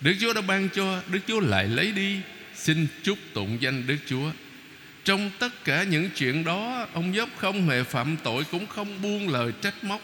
Đức 0.01 0.13
Chúa 0.19 0.33
đã 0.33 0.41
ban 0.41 0.69
cho, 0.69 1.01
Đức 1.07 1.19
Chúa 1.27 1.39
lại 1.39 1.67
lấy 1.67 1.91
đi. 1.91 2.19
Xin 2.55 2.87
chúc 3.03 3.17
tụng 3.33 3.57
danh 3.61 3.87
Đức 3.87 3.97
Chúa. 4.07 4.31
Trong 5.05 5.31
tất 5.39 5.63
cả 5.63 5.83
những 5.83 6.09
chuyện 6.15 6.43
đó, 6.43 6.87
Ông 6.93 7.15
Gióp 7.15 7.29
không 7.37 7.69
hề 7.69 7.83
phạm 7.83 8.17
tội, 8.23 8.43
Cũng 8.51 8.67
không 8.67 9.01
buông 9.01 9.29
lời 9.29 9.51
trách 9.61 9.83
móc. 9.83 10.01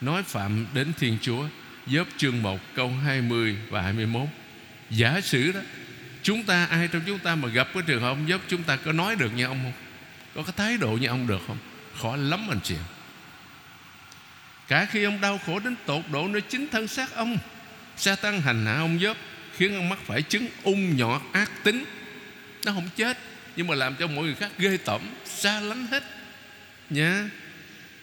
Nói 0.00 0.22
phạm 0.22 0.66
đến 0.74 0.92
Thiên 0.98 1.18
Chúa, 1.22 1.46
Gióp 1.86 2.06
chương 2.16 2.42
1 2.42 2.60
câu 2.74 2.92
20 3.04 3.56
và 3.70 3.82
21 3.82 4.28
Giả 4.90 5.20
sử 5.20 5.52
đó, 5.52 5.60
Chúng 6.22 6.42
ta, 6.42 6.66
ai 6.66 6.88
trong 6.92 7.02
chúng 7.06 7.18
ta 7.18 7.34
mà 7.34 7.48
gặp 7.48 7.68
cái 7.74 7.82
trường 7.86 8.02
hợp 8.02 8.08
ông 8.08 8.26
Gióp, 8.28 8.40
Chúng 8.48 8.62
ta 8.62 8.76
có 8.76 8.92
nói 8.92 9.16
được 9.16 9.30
như 9.36 9.44
ông 9.44 9.60
không? 9.62 9.72
Có 10.34 10.42
cái 10.42 10.52
thái 10.56 10.76
độ 10.76 10.90
như 11.00 11.08
ông 11.08 11.26
được 11.26 11.40
không? 11.46 11.58
Khó 12.00 12.16
lắm 12.16 12.46
anh 12.50 12.60
chị 12.62 12.76
Cả 14.68 14.86
khi 14.90 15.04
ông 15.04 15.20
đau 15.20 15.40
khổ 15.46 15.58
đến 15.58 15.74
tột 15.86 16.04
độ 16.12 16.28
nơi 16.28 16.40
chính 16.40 16.68
thân 16.68 16.88
xác 16.88 17.14
ông 17.14 17.38
sa 17.96 18.16
tăng 18.16 18.40
hành 18.40 18.66
hạ 18.66 18.76
ông 18.76 18.98
Gióp, 18.98 19.16
Khiến 19.56 19.74
ông 19.74 19.88
mắc 19.88 19.98
phải 20.06 20.22
chứng 20.22 20.46
ung 20.62 20.96
nhọt 20.96 21.22
ác 21.32 21.50
tính. 21.64 21.84
Nó 22.64 22.72
không 22.72 22.88
chết. 22.96 23.18
Nhưng 23.56 23.66
mà 23.66 23.74
làm 23.74 23.94
cho 23.94 24.06
mọi 24.06 24.24
người 24.24 24.34
khác 24.34 24.50
ghê 24.58 24.76
tởm, 24.84 25.00
Xa 25.24 25.60
lánh 25.60 25.86
hết. 25.86 26.02
Nha 26.90 27.30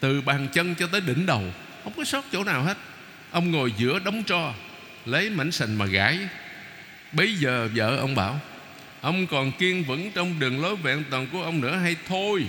Từ 0.00 0.20
bàn 0.20 0.48
chân 0.52 0.74
cho 0.74 0.86
tới 0.86 1.00
đỉnh 1.00 1.26
đầu, 1.26 1.42
Không 1.84 1.92
có 1.96 2.04
sót 2.04 2.24
chỗ 2.32 2.44
nào 2.44 2.62
hết. 2.62 2.78
Ông 3.30 3.50
ngồi 3.50 3.72
giữa 3.78 3.98
đống 3.98 4.24
tro, 4.24 4.54
Lấy 5.06 5.30
mảnh 5.30 5.52
sành 5.52 5.78
mà 5.78 5.86
gãi. 5.86 6.18
Bây 7.12 7.34
giờ 7.34 7.68
vợ 7.74 7.96
ông 7.96 8.14
bảo, 8.14 8.40
Ông 9.00 9.26
còn 9.26 9.52
kiên 9.52 9.84
vững 9.84 10.10
trong 10.14 10.38
đường 10.38 10.62
lối 10.62 10.76
vẹn 10.76 11.04
toàn 11.10 11.26
của 11.32 11.42
ông 11.42 11.60
nữa 11.60 11.76
hay 11.76 11.96
thôi? 12.08 12.46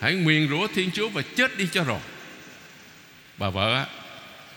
Hãy 0.00 0.14
nguyền 0.14 0.48
rủa 0.48 0.66
Thiên 0.74 0.90
Chúa 0.90 1.08
và 1.08 1.22
chết 1.36 1.58
đi 1.58 1.68
cho 1.72 1.84
rồi. 1.84 2.00
Bà 3.38 3.50
vợ 3.50 3.74
á, 3.74 3.86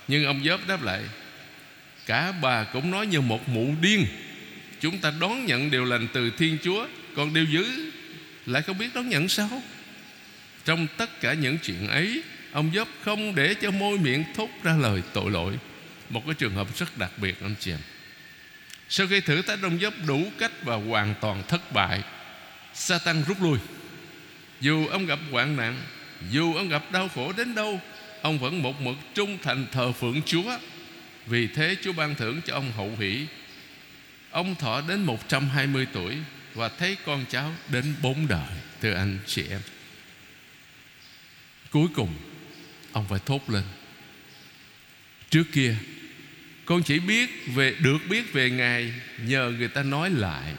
Nhưng 0.07 0.25
ông 0.25 0.43
dớp 0.45 0.59
đáp 0.67 0.83
lại, 0.83 1.01
Cả 2.05 2.31
bà 2.41 2.63
cũng 2.63 2.91
nói 2.91 3.07
như 3.07 3.21
một 3.21 3.49
mụ 3.49 3.73
điên. 3.81 4.07
Chúng 4.79 4.97
ta 4.97 5.13
đón 5.19 5.45
nhận 5.45 5.71
điều 5.71 5.85
lành 5.85 6.07
từ 6.13 6.29
Thiên 6.37 6.57
Chúa 6.63 6.87
còn 7.15 7.33
điều 7.33 7.45
dữ, 7.45 7.91
lại 8.45 8.61
không 8.61 8.77
biết 8.77 8.93
đón 8.95 9.09
nhận 9.09 9.29
sao? 9.29 9.61
Trong 10.65 10.87
tất 10.97 11.21
cả 11.21 11.33
những 11.33 11.57
chuyện 11.63 11.87
ấy, 11.87 12.23
Ông 12.51 12.71
Gióp 12.75 12.87
không 13.01 13.35
để 13.35 13.53
cho 13.53 13.71
môi 13.71 13.97
miệng 13.97 14.23
thốt 14.35 14.49
ra 14.63 14.77
lời 14.77 15.01
tội 15.13 15.31
lỗi. 15.31 15.53
Một 16.09 16.25
cái 16.25 16.33
trường 16.33 16.53
hợp 16.53 16.77
rất 16.77 16.97
đặc 16.97 17.11
biệt, 17.17 17.41
anh 17.41 17.55
chị 17.59 17.71
em. 17.71 17.79
Sau 18.89 19.07
khi 19.07 19.21
thử 19.21 19.41
thách 19.41 19.61
ông 19.61 19.79
Gióp 19.79 19.93
đủ 20.07 20.23
cách 20.39 20.51
và 20.63 20.75
hoàn 20.75 21.15
toàn 21.21 21.43
thất 21.47 21.71
bại, 21.73 22.01
Satan 22.73 23.23
rút 23.27 23.41
lui. 23.41 23.57
Dù 24.61 24.87
ông 24.87 25.05
gặp 25.05 25.19
hoạn 25.31 25.55
nạn, 25.55 25.81
Dù 26.31 26.53
ông 26.53 26.69
gặp 26.69 26.91
đau 26.91 27.07
khổ 27.07 27.33
đến 27.37 27.55
đâu, 27.55 27.81
Ông 28.21 28.39
vẫn 28.39 28.61
một 28.61 28.81
mực 28.81 28.95
trung 29.13 29.37
thành 29.43 29.65
thờ 29.71 29.91
phượng 29.91 30.21
Chúa. 30.25 30.57
Vì 31.25 31.47
thế 31.47 31.75
Chúa 31.81 31.93
ban 31.93 32.15
thưởng 32.15 32.41
cho 32.45 32.53
ông 32.53 32.71
hậu 32.71 32.91
hỷ. 32.99 33.25
Ông 34.31 34.55
thọ 34.55 34.81
đến 34.87 35.03
120 35.03 35.87
tuổi. 35.93 36.17
Và 36.55 36.69
thấy 36.69 36.97
con 37.05 37.25
cháu 37.29 37.53
đến 37.69 37.93
bốn 38.01 38.27
đời, 38.27 38.47
Thưa 38.81 38.93
anh 38.93 39.17
chị 39.25 39.43
em. 39.49 39.61
Cuối 41.71 41.87
cùng, 41.95 42.13
Ông 42.91 43.07
phải 43.09 43.19
thốt 43.25 43.49
lên. 43.49 43.63
Trước 45.29 45.43
kia, 45.53 45.75
Con 46.65 46.83
chỉ 46.83 46.99
biết 46.99 47.29
về, 47.47 47.75
Được 47.79 47.97
biết 48.09 48.33
về 48.33 48.49
Ngài 48.49 48.93
Nhờ 49.17 49.53
người 49.57 49.67
ta 49.67 49.83
nói 49.83 50.09
lại. 50.09 50.53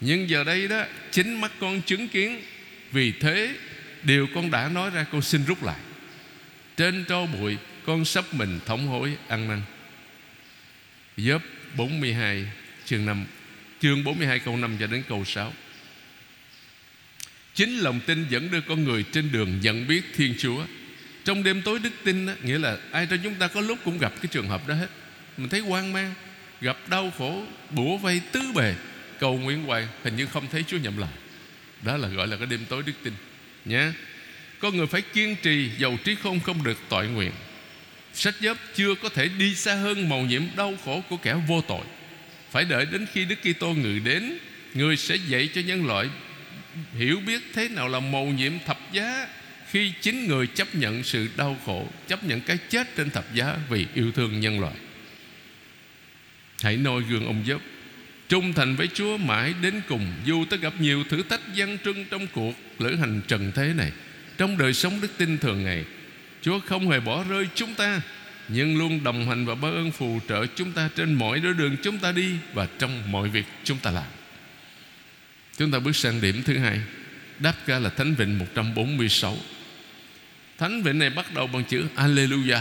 Nhưng 0.00 0.28
giờ 0.28 0.44
đây 0.44 0.68
đó, 0.68 0.84
Chính 1.10 1.40
mắt 1.40 1.52
con 1.60 1.82
chứng 1.82 2.08
kiến 2.08 2.42
Vì 2.92 3.12
thế 3.12 3.56
Điều 4.02 4.26
con 4.34 4.50
đã 4.50 4.68
nói 4.68 4.90
ra, 4.90 5.06
con 5.12 5.22
xin 5.22 5.44
rút 5.44 5.64
lại. 5.64 5.80
Trên 6.76 7.04
tro 7.08 7.26
bụi, 7.26 7.56
Con 7.86 8.04
sắp 8.04 8.24
mình 8.34 8.60
thống 8.66 8.86
hối 8.86 9.16
ăn 9.28 9.48
năn. 9.48 9.62
Giớp 11.16 11.42
42 11.76 12.46
chương 12.84 13.06
5 13.06 13.26
Chương 13.80 14.04
42 14.04 14.38
câu 14.38 14.56
5 14.56 14.76
cho 14.80 14.86
đến 14.86 15.02
câu 15.08 15.24
6 15.24 15.52
Chính 17.54 17.78
lòng 17.78 18.00
tin 18.06 18.26
dẫn 18.28 18.50
đưa 18.50 18.60
con 18.60 18.84
người 18.84 19.04
trên 19.12 19.32
đường 19.32 19.60
nhận 19.60 19.86
biết 19.86 20.02
Thiên 20.14 20.34
Chúa. 20.38 20.64
Trong 21.24 21.42
đêm 21.42 21.62
tối 21.62 21.78
đức 21.78 21.90
tin 22.04 22.26
đó, 22.26 22.32
Nghĩa 22.42 22.58
là 22.58 22.78
ai 22.92 23.06
trong 23.06 23.18
chúng 23.22 23.34
ta 23.34 23.48
có 23.48 23.60
lúc 23.60 23.78
cũng 23.84 23.98
gặp 23.98 24.12
cái 24.16 24.26
trường 24.30 24.48
hợp 24.48 24.68
đó 24.68 24.74
hết. 24.74 24.86
Mình 25.36 25.48
thấy 25.48 25.60
hoang 25.60 25.92
mang 25.92 26.14
Gặp 26.60 26.76
đau 26.88 27.12
khổ 27.18 27.44
Bủa 27.70 27.96
vây 27.96 28.20
tứ 28.32 28.40
bề. 28.54 28.74
Cầu 29.18 29.38
nguyện 29.38 29.62
hoài 29.64 29.88
Hình 30.02 30.16
như 30.16 30.26
không 30.26 30.46
thấy 30.52 30.64
Chúa 30.68 30.78
nhậm 30.78 30.98
lại 30.98 31.12
Đó 31.82 31.96
là 31.96 32.08
gọi 32.08 32.26
là 32.26 32.36
cái 32.36 32.46
đêm 32.46 32.60
tối 32.68 32.82
đức 32.86 32.92
tin. 33.02 33.12
Nhá. 33.64 33.92
Con 34.58 34.76
người 34.76 34.86
phải 34.86 35.02
kiên 35.02 35.36
trì 35.42 35.70
Dầu 35.78 35.98
trí 36.04 36.14
không 36.14 36.40
không 36.40 36.64
được 36.64 36.78
tội 36.88 37.08
nguyện. 37.08 37.32
Sách 38.14 38.34
giáp 38.40 38.56
chưa 38.74 38.94
có 38.94 39.08
thể 39.08 39.28
đi 39.38 39.54
xa 39.54 39.74
hơn 39.74 40.08
màu 40.08 40.20
nhiệm 40.20 40.42
đau 40.56 40.74
khổ 40.84 41.02
của 41.10 41.16
kẻ 41.16 41.34
vô 41.48 41.60
tội. 41.68 41.84
Phải 42.50 42.64
đợi 42.64 42.86
đến 42.86 43.06
khi 43.12 43.24
Đức 43.24 43.38
Kitô 43.42 43.74
người 43.74 44.00
đến, 44.00 44.38
Người 44.76 44.96
sẽ 44.96 45.16
dạy 45.16 45.48
cho 45.54 45.60
nhân 45.60 45.86
loại 45.86 46.08
hiểu 46.94 47.20
biết 47.26 47.42
thế 47.54 47.68
nào 47.68 47.88
là 47.88 48.00
mầu 48.00 48.26
nhiệm 48.26 48.52
thập 48.66 48.78
giá 48.92 49.28
khi 49.70 49.92
chính 50.00 50.26
người 50.26 50.46
chấp 50.46 50.74
nhận 50.74 51.02
sự 51.02 51.28
đau 51.36 51.56
khổ, 51.66 51.88
chấp 52.08 52.24
nhận 52.24 52.40
cái 52.40 52.58
chết 52.68 52.96
trên 52.96 53.10
thập 53.10 53.34
giá 53.34 53.56
vì 53.70 53.86
yêu 53.94 54.12
thương 54.12 54.40
nhân 54.40 54.60
loại. 54.60 54.74
Hãy 56.62 56.76
noi 56.76 57.02
gương 57.02 57.26
ông 57.26 57.44
gióp 57.46 57.60
trung 58.28 58.52
thành 58.52 58.76
với 58.76 58.88
Chúa 58.94 59.16
mãi 59.16 59.54
đến 59.62 59.80
cùng, 59.88 60.12
dù 60.24 60.44
ta 60.44 60.56
gặp 60.56 60.72
nhiều 60.80 61.04
thử 61.04 61.22
thách 61.22 61.54
gian 61.54 61.78
trưng 61.84 62.04
trong 62.10 62.26
cuộc 62.26 62.54
lữ 62.78 62.94
hành 62.94 63.20
trần 63.28 63.52
thế 63.54 63.72
này, 63.76 63.92
trong 64.38 64.58
đời 64.58 64.74
sống 64.74 65.00
đức 65.00 65.10
tin 65.18 65.38
thường 65.38 65.64
ngày, 65.64 65.84
Chúa 66.42 66.60
không 66.60 66.90
hề 66.90 67.00
bỏ 67.00 67.24
rơi 67.28 67.48
chúng 67.54 67.74
ta 67.74 68.00
nhưng 68.48 68.78
luôn 68.78 69.04
đồng 69.04 69.28
hành 69.28 69.46
và 69.46 69.54
ban 69.54 69.74
ơn 69.74 69.90
phù 69.90 70.20
trợ 70.28 70.46
chúng 70.46 70.72
ta 70.72 70.88
trên 70.96 71.14
mọi 71.14 71.40
đôi 71.40 71.54
đường 71.54 71.76
chúng 71.82 71.98
ta 71.98 72.12
đi 72.12 72.30
và 72.52 72.66
trong 72.78 73.12
mọi 73.12 73.28
việc 73.28 73.44
chúng 73.64 73.78
ta 73.78 73.90
làm. 73.90 74.04
Chúng 75.58 75.70
ta 75.70 75.78
bước 75.78 75.96
sang 75.96 76.20
điểm 76.20 76.42
thứ 76.44 76.58
hai. 76.58 76.80
Đáp 77.38 77.54
ca 77.66 77.78
là 77.78 77.90
Thánh 77.90 78.14
Vịnh 78.14 78.38
146 78.38 79.36
Thánh 80.58 80.82
Vịnh 80.82 80.98
này 80.98 81.10
bắt 81.10 81.34
đầu 81.34 81.46
bằng 81.46 81.64
chữ 81.64 81.84
Alleluia. 81.94 82.58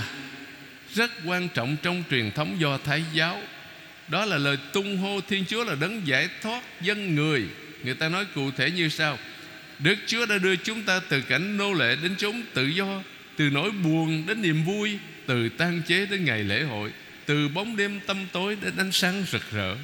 Rất 0.94 1.12
quan 1.26 1.50
trọng 1.50 1.76
trong 1.84 2.04
truyền 2.10 2.32
thống 2.32 2.60
do 2.60 2.78
Thái 2.78 3.04
giáo. 3.14 3.42
Đó 4.08 4.26
là 4.26 4.38
lời 4.38 4.58
tung 4.74 4.98
hô 4.98 5.22
Thiên 5.22 5.46
Chúa 5.46 5.64
là 5.64 5.76
đấng 5.76 6.08
giải 6.08 6.30
thoát 6.42 6.64
dân 6.82 7.16
người. 7.16 7.44
Người 7.84 7.96
ta 7.96 8.10
nói 8.10 8.26
cụ 8.36 8.52
thể 8.52 8.72
như 8.72 8.90
sau. 8.90 9.18
Đức 9.80 9.96
Chúa 10.08 10.26
đã 10.26 10.38
đưa 10.38 10.56
chúng 10.56 10.84
ta 10.84 11.00
từ 11.10 11.22
cảnh 11.22 11.58
nô 11.58 11.74
lệ 11.74 11.98
đến 12.04 12.16
chốn 12.16 12.42
tự 12.54 12.66
do, 12.68 13.02
Từ 13.38 13.50
nỗi 13.50 13.72
buồn 13.72 14.24
đến 14.28 14.42
niềm 14.42 14.64
vui 14.64 15.00
từ 15.26 15.50
tan 15.50 15.82
chế 15.88 16.06
đến 16.06 16.26
ngày 16.26 16.44
lễ 16.44 16.64
hội, 16.64 16.92
Từ 17.26 17.48
bóng 17.48 17.78
đêm 17.78 18.00
tâm 18.08 18.28
tối 18.32 18.58
đến 18.62 18.74
ánh 18.78 18.92
sáng 18.92 19.24
rực 19.32 19.52
rỡ. 19.52 19.76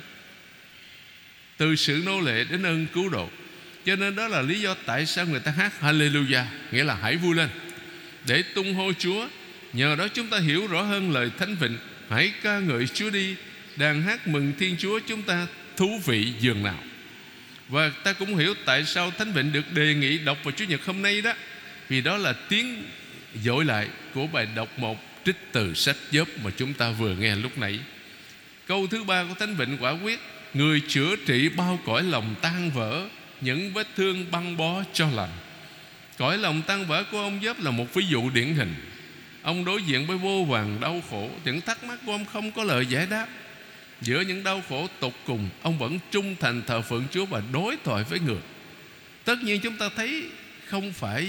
Từ 1.57 1.75
sự 1.75 2.01
nô 2.05 2.21
lệ 2.21 2.43
đến 2.43 2.63
ơn 2.63 2.87
cứu 2.93 3.09
độ. 3.09 3.29
Cho 3.85 3.95
nên 3.95 4.15
đó 4.15 4.27
là 4.27 4.41
lý 4.41 4.61
do 4.61 4.75
tại 4.85 5.05
sao 5.05 5.25
người 5.25 5.39
ta 5.39 5.51
hát 5.51 5.73
Hallelujah, 5.81 6.45
Nghĩa 6.71 6.83
là 6.83 6.95
hãy 6.95 7.17
vui 7.17 7.35
lên. 7.35 7.49
Để 8.27 8.41
tung 8.41 8.73
hô 8.73 8.93
Chúa, 8.99 9.27
Nhờ 9.73 9.95
đó 9.95 10.07
chúng 10.07 10.27
ta 10.27 10.39
hiểu 10.39 10.67
rõ 10.67 10.81
hơn 10.81 11.11
lời 11.11 11.31
Thánh 11.37 11.55
Vịnh, 11.55 11.77
Hãy 12.09 12.33
ca 12.43 12.59
ngợi 12.59 12.87
Chúa 12.87 13.09
đi, 13.09 13.35
Đàn 13.75 14.01
hát 14.01 14.27
mừng 14.27 14.53
Thiên 14.59 14.77
Chúa 14.77 14.99
chúng 15.07 15.21
ta 15.21 15.47
thú 15.77 16.01
vị 16.05 16.33
dường 16.39 16.63
nào. 16.63 16.83
Và 17.69 17.91
ta 18.03 18.13
cũng 18.13 18.35
hiểu 18.35 18.53
tại 18.65 18.85
sao 18.85 19.11
Thánh 19.11 19.33
Vịnh 19.33 19.51
được 19.51 19.73
đề 19.73 19.93
nghị 19.93 20.17
đọc 20.17 20.37
vào 20.43 20.51
Chủ 20.51 20.65
nhật 20.65 20.85
hôm 20.85 21.01
nay 21.01 21.21
đó, 21.21 21.33
Vì 21.89 22.01
đó 22.01 22.17
là 22.17 22.33
tiếng 22.33 22.83
dội 23.43 23.65
lại 23.65 23.87
của 24.13 24.27
bài 24.27 24.47
đọc 24.55 24.79
một 24.79 25.10
trích 25.25 25.35
từ 25.51 25.73
sách 25.73 25.97
gióp 26.11 26.27
mà 26.43 26.51
chúng 26.57 26.73
ta 26.73 26.91
vừa 26.91 27.15
nghe 27.15 27.35
lúc 27.35 27.57
nãy. 27.57 27.79
Câu 28.67 28.87
thứ 28.87 29.03
ba 29.03 29.23
của 29.23 29.33
Thánh 29.39 29.55
Vịnh 29.55 29.77
quả 29.79 29.91
quyết, 29.91 30.19
Người 30.53 30.81
chữa 30.87 31.15
trị 31.25 31.49
bao 31.49 31.79
cõi 31.85 32.03
lòng 32.03 32.35
tan 32.41 32.71
vỡ, 32.71 33.07
Những 33.41 33.73
vết 33.73 33.87
thương 33.95 34.25
băng 34.31 34.57
bó 34.57 34.83
cho 34.93 35.07
lành. 35.09 35.29
Cõi 36.17 36.37
lòng 36.37 36.61
tan 36.67 36.85
vỡ 36.85 37.03
của 37.11 37.19
ông 37.19 37.39
Gióp 37.43 37.59
là 37.59 37.71
một 37.71 37.93
ví 37.93 38.05
dụ 38.09 38.29
điển 38.29 38.53
hình. 38.53 38.75
Ông 39.41 39.65
đối 39.65 39.83
diện 39.83 40.07
với 40.07 40.17
vô 40.17 40.45
vàng 40.49 40.77
đau 40.81 41.01
khổ, 41.09 41.29
Những 41.45 41.61
thắc 41.61 41.83
mắc 41.83 41.99
của 42.05 42.11
ông 42.11 42.25
không 42.25 42.51
có 42.51 42.63
lời 42.63 42.85
giải 42.85 43.05
đáp. 43.05 43.27
Giữa 44.01 44.21
những 44.21 44.43
đau 44.43 44.61
khổ 44.69 44.87
tột 44.99 45.13
cùng, 45.25 45.49
Ông 45.61 45.77
vẫn 45.77 45.99
trung 46.11 46.35
thành 46.39 46.61
thờ 46.67 46.81
phượng 46.81 47.05
Chúa 47.11 47.25
Và 47.25 47.41
đối 47.53 47.77
thoại 47.83 48.03
với 48.09 48.19
người. 48.19 48.41
Tất 49.25 49.43
nhiên 49.43 49.59
chúng 49.59 49.77
ta 49.77 49.89
thấy 49.95 50.23
Không 50.65 50.93
phải 50.93 51.27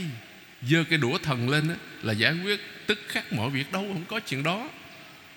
Dơ 0.69 0.85
cái 0.90 0.99
đũa 0.99 1.19
thần 1.19 1.49
lên 1.49 1.69
đó, 1.69 1.75
Là 2.02 2.12
giải 2.12 2.35
quyết. 2.45 2.61
Tức 2.87 2.99
khắc 3.09 3.33
mọi 3.33 3.50
việc 3.50 3.73
đâu 3.73 3.83
Không 3.92 4.04
có 4.09 4.21
chuyện 4.21 4.42
đó. 4.42 4.69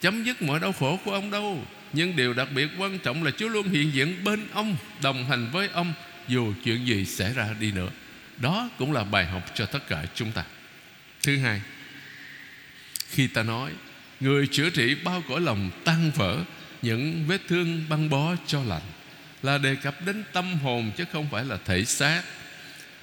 Chấm 0.02 0.24
dứt 0.24 0.42
mọi 0.42 0.60
đau 0.60 0.72
khổ 0.72 1.00
của 1.06 1.12
ông 1.12 1.32
đâu. 1.32 1.66
Nhưng 1.94 2.16
điều 2.16 2.34
đặc 2.34 2.48
biệt 2.56 2.70
quan 2.78 3.00
trọng 3.00 3.24
là 3.24 3.32
Chúa 3.32 3.48
luôn 3.48 3.70
hiện 3.70 3.94
diện 3.94 4.24
bên 4.24 4.48
ông 4.54 4.76
Đồng 5.02 5.26
hành 5.26 5.50
với 5.52 5.68
ông 5.74 5.94
Dù 6.28 6.54
chuyện 6.64 6.88
gì 6.88 7.06
xảy 7.06 7.34
ra 7.34 7.56
đi 7.60 7.72
nữa. 7.72 7.90
Đó 8.38 8.70
cũng 8.78 8.94
là 8.94 9.04
bài 9.04 9.26
học 9.26 9.52
cho 9.56 9.66
tất 9.66 9.88
cả 9.88 10.06
chúng 10.16 10.32
ta. 10.32 10.44
Thứ 11.24 11.38
hai 11.38 11.62
Khi 13.10 13.28
ta 13.28 13.44
nói 13.44 13.72
Người 14.20 14.48
chữa 14.48 14.70
trị 14.70 14.96
bao 15.04 15.24
cõi 15.30 15.42
lòng 15.42 15.72
tan 15.84 16.12
vỡ 16.16 16.38
Những 16.82 17.26
vết 17.28 17.42
thương 17.48 17.84
băng 17.90 18.10
bó 18.10 18.36
cho 18.48 18.64
lành 18.64 18.82
Là 19.44 19.58
đề 19.58 19.76
cập 19.76 20.06
đến 20.06 20.24
tâm 20.34 20.54
hồn 20.54 20.92
Chứ 20.98 21.04
không 21.12 21.28
phải 21.32 21.46
là 21.46 21.58
thể 21.66 21.86
xác 21.86 22.22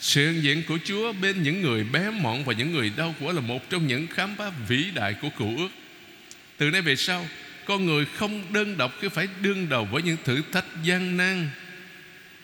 sự 0.02 0.32
hiện 0.32 0.42
diện 0.42 0.62
của 0.68 0.78
Chúa 0.84 1.12
bên 1.12 1.42
những 1.42 1.62
người 1.62 1.84
bé 1.84 2.10
mọn 2.10 2.44
và 2.44 2.52
những 2.52 2.72
người 2.72 2.92
đau 2.96 3.14
khổ 3.20 3.32
là 3.32 3.40
một 3.40 3.70
trong 3.70 3.86
những 3.86 4.06
khám 4.06 4.34
phá 4.36 4.50
vĩ 4.68 4.90
đại 4.94 5.14
của 5.14 5.28
cựu 5.38 5.56
ước. 5.56 5.68
Từ 6.56 6.70
nay 6.70 6.80
về 6.80 6.96
sau, 6.96 7.26
con 7.64 7.86
người 7.86 8.04
không 8.16 8.52
đơn 8.52 8.76
độc 8.76 8.92
cứ 9.00 9.08
phải 9.08 9.28
đương 9.40 9.68
đầu 9.68 9.84
với 9.84 10.02
những 10.02 10.16
thử 10.24 10.42
thách 10.52 10.64
gian 10.84 11.16
nan 11.16 11.48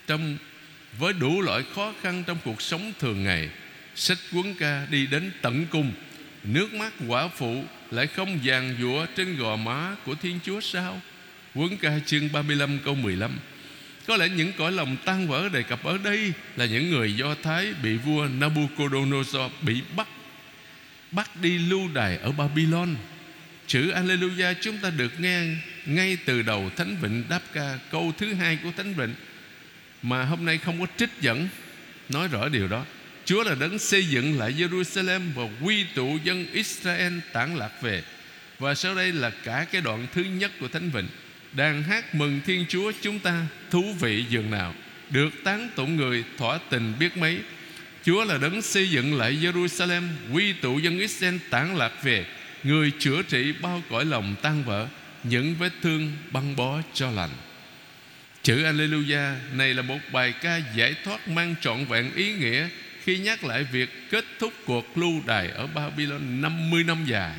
trong 0.06 0.36
với 0.98 1.12
đủ 1.12 1.40
loại 1.40 1.62
khó 1.74 1.94
khăn 2.02 2.24
trong 2.26 2.38
cuộc 2.44 2.62
sống 2.62 2.92
thường 2.98 3.24
ngày. 3.24 3.48
Sách 3.94 4.18
cuốn 4.32 4.54
ca 4.58 4.86
đi 4.90 5.06
đến 5.06 5.30
tận 5.42 5.66
cùng 5.70 5.92
nước 6.44 6.74
mắt 6.74 6.92
quả 7.08 7.28
phụ 7.28 7.64
lại 7.90 8.06
không 8.06 8.38
vàng 8.44 8.76
dụa 8.80 9.06
trên 9.16 9.36
gò 9.36 9.56
má 9.56 9.96
của 10.04 10.14
Thiên 10.14 10.38
Chúa 10.44 10.60
sao? 10.60 11.00
Quấn 11.54 11.76
ca 11.76 11.98
chương 12.06 12.32
35 12.32 12.78
câu 12.84 12.94
15 12.94 13.38
có 14.08 14.16
lẽ 14.16 14.28
những 14.28 14.52
cõi 14.58 14.72
lòng 14.72 14.96
tan 15.04 15.28
vỡ 15.28 15.48
đề 15.48 15.62
cập 15.62 15.84
ở 15.84 15.98
đây 16.04 16.32
Là 16.56 16.66
những 16.66 16.90
người 16.90 17.16
Do 17.16 17.34
Thái 17.42 17.74
bị 17.82 17.96
vua 17.96 18.28
Nabucodonosor 18.38 19.52
bị 19.62 19.82
bắt. 19.96 20.08
Bắt 21.10 21.30
đi 21.42 21.58
lưu 21.58 21.88
đày 21.94 22.16
ở 22.16 22.32
Babylon. 22.32 22.94
Chữ 23.66 23.90
Alleluia 23.90 24.54
chúng 24.60 24.78
ta 24.78 24.90
được 24.90 25.20
nghe 25.20 25.42
ngay 25.86 26.18
từ 26.24 26.42
đầu 26.42 26.70
Thánh 26.76 26.96
Vịnh 27.02 27.24
đáp 27.28 27.40
ca 27.52 27.78
câu 27.90 28.12
thứ 28.18 28.34
hai 28.34 28.58
của 28.62 28.70
Thánh 28.76 28.94
Vịnh. 28.94 29.14
Mà 30.02 30.24
hôm 30.24 30.44
nay 30.44 30.58
không 30.58 30.80
có 30.80 30.86
trích 30.96 31.10
dẫn, 31.20 31.48
nói 32.08 32.28
rõ 32.28 32.48
điều 32.48 32.68
đó. 32.68 32.84
Chúa 33.24 33.42
là 33.44 33.54
đấng 33.54 33.78
xây 33.78 34.04
dựng 34.06 34.38
lại 34.38 34.52
Jerusalem 34.52 35.20
và 35.34 35.42
quy 35.62 35.84
tụ 35.94 36.18
dân 36.24 36.46
Israel 36.52 37.18
tản 37.32 37.56
lạc 37.56 37.82
về. 37.82 38.02
Và 38.58 38.74
sau 38.74 38.94
đây 38.94 39.12
là 39.12 39.30
cả 39.30 39.66
cái 39.72 39.80
đoạn 39.80 40.06
thứ 40.14 40.22
nhất 40.22 40.50
của 40.60 40.68
Thánh 40.68 40.90
Vịnh. 40.90 41.06
Đàn 41.52 41.82
hát 41.82 42.14
mừng 42.14 42.40
Thiên 42.46 42.66
Chúa 42.68 42.92
chúng 43.02 43.18
ta, 43.18 43.46
thú 43.70 43.94
vị 44.00 44.24
dường 44.28 44.50
nào. 44.50 44.74
Được 45.10 45.30
tán 45.44 45.68
tụng 45.76 45.96
người 45.96 46.24
thỏa 46.38 46.58
tình 46.70 46.92
biết 46.98 47.16
mấy. 47.16 47.38
Chúa 48.04 48.24
là 48.24 48.38
đấng 48.38 48.62
xây 48.62 48.90
dựng 48.90 49.18
lại 49.18 49.38
Jerusalem, 49.42 50.02
Quy 50.32 50.52
tụ 50.52 50.78
dân 50.78 50.98
Israel 50.98 51.36
tản 51.50 51.76
lạc 51.76 51.92
về. 52.02 52.26
Người 52.62 52.92
chữa 52.98 53.22
trị 53.22 53.52
bao 53.62 53.82
cõi 53.90 54.04
lòng 54.04 54.34
tan 54.42 54.64
vỡ, 54.64 54.86
Những 55.24 55.54
vết 55.54 55.72
thương 55.82 56.12
băng 56.30 56.56
bó 56.56 56.80
cho 56.94 57.10
lành. 57.10 57.30
Chữ 58.42 58.64
Alleluia 58.64 59.20
này 59.52 59.74
là 59.74 59.82
một 59.82 59.98
bài 60.12 60.34
ca 60.42 60.60
giải 60.76 60.94
thoát 61.04 61.28
mang 61.28 61.54
trọn 61.60 61.84
vẹn 61.84 62.14
ý 62.14 62.32
nghĩa 62.32 62.68
khi 63.04 63.18
nhắc 63.18 63.44
lại 63.44 63.64
việc 63.72 64.10
kết 64.10 64.24
thúc 64.38 64.52
cuộc 64.66 64.98
lưu 64.98 65.12
đày 65.26 65.48
ở 65.48 65.66
Babylon 65.66 66.40
50 66.42 66.84
năm 66.84 67.04
dài. 67.06 67.36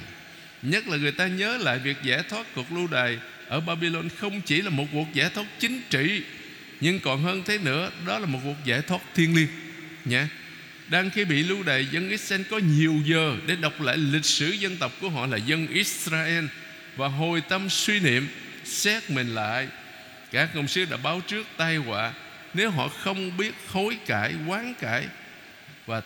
Nhất 0.62 0.88
là 0.88 0.98
người 0.98 1.12
ta 1.12 1.28
nhớ 1.28 1.58
lại 1.58 1.80
việc 1.80 1.98
giải 2.04 2.24
thoát 2.30 2.46
cuộc 2.56 2.72
lưu 2.72 2.88
đày 2.88 3.18
ở 3.50 3.60
Babylon 3.60 4.10
không 4.10 4.42
chỉ 4.42 4.62
là 4.62 4.70
một 4.70 4.86
cuộc 4.92 5.08
giải 5.14 5.30
thoát 5.30 5.46
chính 5.60 5.82
trị, 5.90 6.24
nhưng 6.82 7.00
còn 7.00 7.24
hơn 7.24 7.44
thế 7.46 7.58
nữa, 7.58 7.92
đó 8.08 8.20
là 8.20 8.26
một 8.26 8.40
cuộc 8.44 8.66
giải 8.66 8.82
thoát 8.82 9.02
thiên 9.16 9.36
liêng. 9.36 9.48
Nhé 10.06 10.26
đang 10.88 11.10
khi 11.10 11.26
bị 11.26 11.44
lưu 11.44 11.64
đày, 11.64 11.88
dân 11.92 12.10
Israel 12.10 12.42
có 12.50 12.58
nhiều 12.58 13.02
giờ 13.06 13.36
để 13.46 13.56
đọc 13.56 13.82
lại 13.82 13.98
lịch 13.98 14.26
sử 14.26 14.52
dân 14.52 14.78
tộc 14.78 14.92
của 15.02 15.10
họ 15.10 15.26
là 15.26 15.38
dân 15.38 15.68
Israel 15.68 16.46
và 16.96 17.08
hồi 17.08 17.42
tâm 17.42 17.70
suy 17.70 18.00
niệm, 18.00 18.28
xét 18.66 19.10
mình 19.10 19.36
lại. 19.36 19.68
Các 20.32 20.50
công 20.54 20.68
sứ 20.68 20.86
đã 20.86 20.98
báo 20.98 21.22
trước 21.28 21.48
tai 21.58 21.76
họa, 21.76 22.14
nếu 22.54 22.70
họ 22.70 22.88
không 22.88 23.38
biết 23.38 23.54
hối 23.68 23.98
cải, 24.06 24.34
quán 24.48 24.74
cải, 24.82 25.06
và 25.86 26.02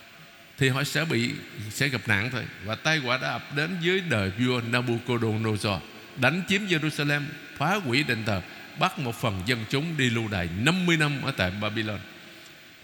thì 0.58 0.68
họ 0.68 0.84
sẽ 0.84 1.04
bị, 1.04 1.30
sẽ 1.70 1.88
gặp 1.88 2.00
nạn 2.06 2.30
thôi. 2.32 2.44
Và 2.64 2.74
tai 2.74 2.98
họa 2.98 3.18
đã 3.22 3.28
ập 3.28 3.56
đến 3.56 3.76
dưới 3.80 4.00
đời 4.00 4.30
vua 4.38 4.60
Nabucodonosor 4.70 5.80
đánh 6.16 6.42
chiếm 6.48 6.66
Jerusalem, 6.66 7.22
phá 7.56 7.74
hủy 7.74 8.02
đền 8.02 8.24
thờ, 8.26 8.42
bắt 8.78 8.98
một 8.98 9.20
phần 9.20 9.42
dân 9.46 9.64
chúng 9.70 9.96
đi 9.96 10.10
lưu 10.10 10.28
đày 10.28 10.48
50 10.64 10.96
năm 10.96 11.22
ở 11.22 11.32
tại 11.36 11.50
Babylon. 11.60 12.00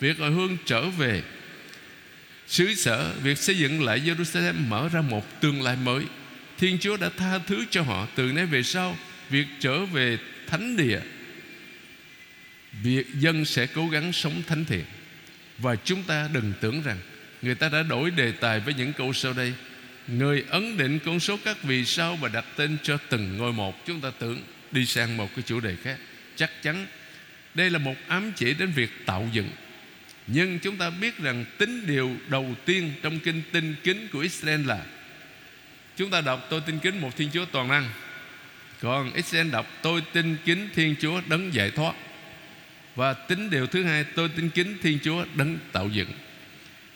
Việc 0.00 0.18
hồi 0.18 0.30
hương 0.30 0.56
trở 0.66 0.88
về, 0.88 1.22
xứ 2.46 2.74
sở, 2.74 3.12
việc 3.22 3.38
xây 3.38 3.58
dựng 3.58 3.84
lại 3.84 4.00
Jerusalem 4.00 4.68
mở 4.68 4.88
ra 4.92 5.00
một 5.00 5.40
tương 5.40 5.62
lai 5.62 5.76
mới. 5.76 6.04
Thiên 6.58 6.78
Chúa 6.78 6.96
đã 6.96 7.10
tha 7.16 7.38
thứ 7.38 7.64
cho 7.70 7.82
họ 7.82 8.06
từ 8.14 8.32
nay 8.32 8.46
về 8.46 8.62
sau. 8.62 8.96
Việc 9.30 9.46
trở 9.60 9.84
về 9.84 10.18
thánh 10.46 10.76
địa, 10.76 11.00
việc 12.82 13.06
dân 13.14 13.44
sẽ 13.44 13.66
cố 13.66 13.88
gắng 13.88 14.12
sống 14.12 14.42
thánh 14.46 14.64
thiện. 14.64 14.84
Và 15.58 15.76
chúng 15.76 16.02
ta 16.02 16.28
đừng 16.32 16.52
tưởng 16.60 16.82
rằng 16.82 16.98
người 17.42 17.54
ta 17.54 17.68
đã 17.68 17.82
đổi 17.82 18.10
đề 18.10 18.32
tài 18.32 18.60
với 18.60 18.74
những 18.74 18.92
câu 18.92 19.12
sau 19.12 19.32
đây 19.32 19.52
người 20.08 20.44
ấn 20.48 20.76
định 20.76 20.98
con 21.04 21.20
số 21.20 21.38
các 21.44 21.62
vì 21.62 21.84
sao 21.84 22.16
và 22.16 22.28
đặt 22.28 22.44
tên 22.56 22.76
cho 22.82 22.98
từng 23.08 23.36
ngôi 23.36 23.52
một? 23.52 23.86
Chúng 23.86 24.00
ta 24.00 24.10
tưởng 24.18 24.42
đi 24.72 24.86
sang 24.86 25.16
một 25.16 25.34
cái 25.34 25.42
chủ 25.46 25.60
đề 25.60 25.76
khác. 25.82 25.98
Chắc 26.36 26.62
chắn 26.62 26.86
đây 27.54 27.70
là 27.70 27.78
một 27.78 27.94
ám 28.08 28.32
chỉ 28.36 28.54
đến 28.54 28.70
việc 28.70 28.90
tạo 29.06 29.28
dựng. 29.32 29.50
Nhưng 30.26 30.58
chúng 30.58 30.76
ta 30.76 30.90
biết 30.90 31.18
rằng 31.18 31.44
tính 31.58 31.86
điều 31.86 32.16
đầu 32.28 32.54
tiên 32.64 32.92
trong 33.02 33.18
kinh 33.18 33.42
tinh 33.52 33.74
kính 33.82 34.08
của 34.12 34.18
Israel 34.18 34.66
là, 34.66 34.84
Chúng 35.96 36.10
ta 36.10 36.20
đọc 36.20 36.46
tôi 36.50 36.60
tin 36.60 36.78
kính, 36.78 37.00
một 37.00 37.16
Thiên 37.16 37.30
Chúa 37.32 37.44
toàn 37.44 37.68
năng. 37.68 37.90
Còn 38.80 39.12
Israel 39.12 39.50
đọc 39.50 39.66
tôi 39.82 40.02
tin 40.12 40.36
kính, 40.44 40.68
Thiên 40.74 40.94
Chúa 41.00 41.20
đấng 41.28 41.54
giải 41.54 41.70
thoát. 41.70 41.94
Và 42.96 43.12
tính 43.12 43.50
điều 43.50 43.66
thứ 43.66 43.84
hai, 43.84 44.04
tôi 44.04 44.28
tin 44.28 44.50
kính, 44.50 44.78
Thiên 44.82 44.98
Chúa 45.04 45.24
đấng 45.34 45.58
tạo 45.72 45.88
dựng. 45.88 46.08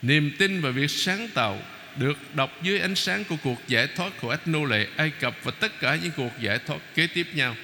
Niềm 0.02 0.30
tin 0.38 0.60
và 0.60 0.70
việc 0.70 0.90
sáng 0.90 1.28
tạo 1.34 1.62
được 1.98 2.18
đọc 2.34 2.62
dưới 2.62 2.78
ánh 2.78 2.94
sáng 2.94 3.24
của 3.24 3.36
cuộc 3.42 3.58
giải 3.68 3.86
thoát 3.96 4.20
của 4.20 4.30
ách 4.30 4.48
nô 4.48 4.64
lệ 4.64 4.86
Ai 4.96 5.10
Cập 5.20 5.36
và 5.42 5.50
tất 5.50 5.80
cả 5.80 5.98
những 6.02 6.12
cuộc 6.16 6.30
giải 6.40 6.58
thoát 6.66 6.78
kế 6.94 7.06
tiếp 7.06 7.26
nhau. 7.34 7.56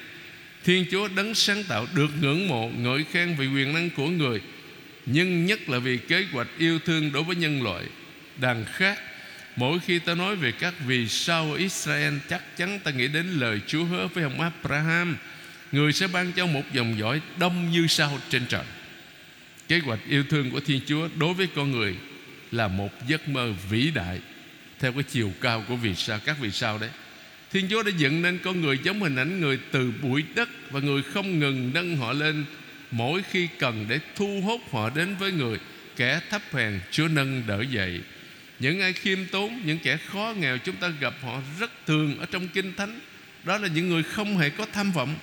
Thiên 0.63 0.85
Chúa 0.91 1.07
đấng 1.07 1.35
sáng 1.35 1.63
tạo 1.63 1.87
được 1.95 2.09
ngưỡng 2.21 2.47
mộ, 2.47 2.69
ngợi 2.77 3.05
khen 3.11 3.35
vì 3.35 3.47
quyền 3.47 3.73
năng 3.73 3.89
của 3.89 4.07
người, 4.07 4.41
nhưng 5.05 5.45
nhất 5.45 5.69
là 5.69 5.79
vì 5.79 5.97
kế 5.97 6.25
hoạch 6.31 6.47
yêu 6.57 6.79
thương 6.79 7.11
đối 7.11 7.23
với 7.23 7.35
nhân 7.35 7.63
loại. 7.63 7.83
Đằng 8.37 8.65
khác, 8.65 8.99
mỗi 9.55 9.79
khi 9.79 9.99
ta 9.99 10.15
nói 10.15 10.35
về 10.35 10.51
các 10.51 10.73
vì 10.87 11.07
sao 11.07 11.53
Israel, 11.53 12.13
chắc 12.29 12.57
chắn 12.57 12.79
ta 12.83 12.91
nghĩ 12.91 13.07
đến 13.07 13.25
lời 13.31 13.59
Chúa 13.67 13.83
hứa 13.83 14.07
với 14.07 14.23
ông 14.23 14.41
Abraham, 14.41 15.17
người 15.71 15.93
sẽ 15.93 16.07
ban 16.07 16.31
cho 16.31 16.45
một 16.45 16.63
dòng 16.73 16.99
dõi 16.99 17.21
đông 17.39 17.71
như 17.71 17.87
sao 17.87 18.19
trên 18.29 18.45
trời. 18.49 18.63
Kế 19.67 19.79
hoạch 19.79 19.99
yêu 20.09 20.23
thương 20.29 20.51
của 20.51 20.59
Thiên 20.59 20.81
Chúa 20.85 21.09
đối 21.17 21.33
với 21.33 21.47
con 21.55 21.71
người 21.71 21.95
là 22.51 22.67
một 22.67 23.07
giấc 23.07 23.29
mơ 23.29 23.53
vĩ 23.69 23.91
đại, 23.91 24.19
theo 24.79 24.91
cái 24.91 25.03
chiều 25.03 25.31
cao 25.41 25.63
của 25.67 25.75
vì 25.75 25.95
sao, 25.95 26.19
các 26.25 26.37
vì 26.39 26.51
sao 26.51 26.77
đấy. 26.77 26.89
Thiên 27.51 27.67
Chúa 27.69 27.83
đã 27.83 27.91
dựng 27.97 28.21
nên 28.21 28.39
con 28.43 28.61
người 28.61 28.79
giống 28.83 29.01
hình 29.01 29.15
ảnh 29.15 29.41
người 29.41 29.59
từ 29.71 29.93
bụi 30.01 30.23
đất 30.35 30.49
và 30.71 30.79
người 30.79 31.03
không 31.03 31.39
ngừng 31.39 31.71
nâng 31.73 31.97
họ 31.97 32.13
lên 32.13 32.45
mỗi 32.91 33.23
khi 33.31 33.47
cần 33.59 33.85
để 33.89 33.99
thu 34.15 34.41
hút 34.41 34.61
họ 34.71 34.89
đến 34.89 35.15
với 35.15 35.31
người. 35.31 35.57
Kẻ 35.95 36.19
thấp 36.29 36.41
hèn, 36.53 36.79
Chúa 36.91 37.07
nâng 37.07 37.43
đỡ 37.47 37.63
dậy. 37.69 38.01
Những 38.59 38.81
ai 38.81 38.93
khiêm 38.93 39.19
tốn, 39.31 39.61
những 39.65 39.79
kẻ 39.79 39.97
khó 39.97 40.33
nghèo, 40.39 40.57
chúng 40.57 40.75
ta 40.75 40.87
gặp 40.99 41.13
họ 41.21 41.41
rất 41.59 41.71
thường 41.87 42.19
ở 42.19 42.25
trong 42.31 42.47
kinh 42.47 42.73
thánh. 42.73 42.99
Đó 43.43 43.57
là 43.57 43.67
những 43.67 43.89
người 43.89 44.03
không 44.03 44.37
hề 44.37 44.49
có 44.49 44.65
tham 44.73 44.91
vọng, 44.91 45.15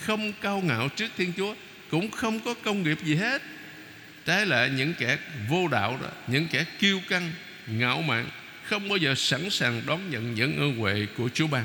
không 0.00 0.32
cao 0.40 0.60
ngạo 0.60 0.88
trước 0.88 1.10
Thiên 1.16 1.32
Chúa, 1.36 1.54
cũng 1.90 2.10
không 2.10 2.40
có 2.40 2.54
công 2.54 2.82
nghiệp 2.82 2.98
gì 3.04 3.14
hết 3.14 3.42
trái 4.26 4.46
lại 4.46 4.70
những 4.70 4.94
kẻ 4.94 5.18
vô 5.48 5.68
đạo 5.68 5.98
đó, 6.02 6.08
những 6.26 6.46
kẻ 6.48 6.64
kiêu 6.78 7.00
căng, 7.08 7.32
ngạo 7.66 8.02
mạn, 8.02 8.26
không 8.64 8.88
bao 8.88 8.96
giờ 8.96 9.14
sẵn 9.14 9.50
sàng 9.50 9.82
đón 9.86 10.10
nhận 10.10 10.34
những 10.34 10.58
ơn 10.58 10.76
huệ 10.76 11.06
của 11.16 11.28
Chúa 11.34 11.46
ban. 11.46 11.64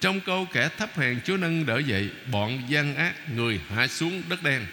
Trong 0.00 0.20
câu 0.20 0.46
kẻ 0.52 0.68
thấp 0.78 0.98
hèn 0.98 1.20
Chúa 1.24 1.36
nâng 1.36 1.66
đỡ 1.66 1.78
dậy, 1.78 2.08
bọn 2.32 2.62
gian 2.68 2.96
ác, 2.96 3.14
người 3.36 3.60
hạ 3.74 3.86
xuống 3.86 4.22
đất 4.28 4.42
đen. 4.42 4.66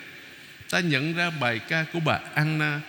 Ta 0.69 0.79
nhận 0.79 1.13
ra 1.13 1.29
bài 1.29 1.59
ca 1.59 1.85
của 1.93 1.99
bà 1.99 2.19
Anna, 2.33 2.81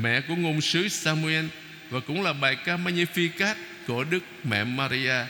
mẹ 0.00 0.20
của 0.20 0.36
ngôn 0.36 0.60
sứ 0.60 0.88
Samuel, 0.88 1.44
và 1.90 2.00
cũng 2.00 2.22
là 2.22 2.32
bài 2.32 2.56
ca 2.64 2.76
Magnificat 2.76 3.54
của 3.86 4.04
Đức 4.04 4.20
Mẹ 4.44 4.64
Maria. 4.64 5.24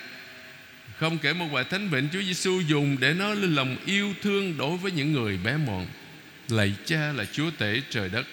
Không 0.98 1.18
kể 1.18 1.32
một 1.32 1.46
bài 1.52 1.64
thánh 1.70 1.90
bệnh 1.90 2.08
Chúa 2.12 2.22
Giêsu 2.22 2.60
dùng 2.60 2.96
để 3.00 3.14
nói 3.14 3.36
lên 3.36 3.54
lòng 3.54 3.76
yêu 3.86 4.14
thương 4.22 4.58
đối 4.58 4.76
với 4.76 4.92
những 4.92 5.12
người 5.12 5.38
bé 5.44 5.56
mọn. 5.56 5.86
Lạy 6.48 6.74
cha 6.84 7.12
là 7.12 7.24
Chúa 7.32 7.50
tể 7.58 7.80
trời 7.90 8.08
đất. 8.08 8.26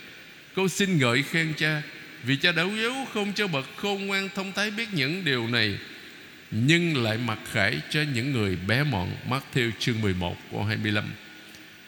Con 0.56 0.70
xin 0.70 0.98
ngợi 0.98 1.24
khen 1.24 1.54
cha, 1.58 1.82
Vì 2.24 2.36
cha 2.36 2.52
đã 2.52 2.64
yếu 2.64 2.94
không 3.14 3.34
cho 3.34 3.48
bậc 3.48 3.66
khôn 3.76 4.08
ngoan 4.08 4.30
thông 4.36 4.52
thái 4.52 4.72
biết 4.72 4.88
những 4.94 5.26
điều 5.26 5.48
này, 5.48 5.78
Nhưng 6.52 7.04
lại 7.04 7.18
mặc 7.18 7.40
khải 7.52 7.82
cho 7.90 8.02
những 8.14 8.32
người 8.32 8.56
bé 8.68 8.84
mọn. 8.84 9.16
Mắc 9.30 9.44
theo 9.54 9.72
chương 9.80 10.02
11 10.02 10.38
câu 10.52 10.64
25 10.64 11.04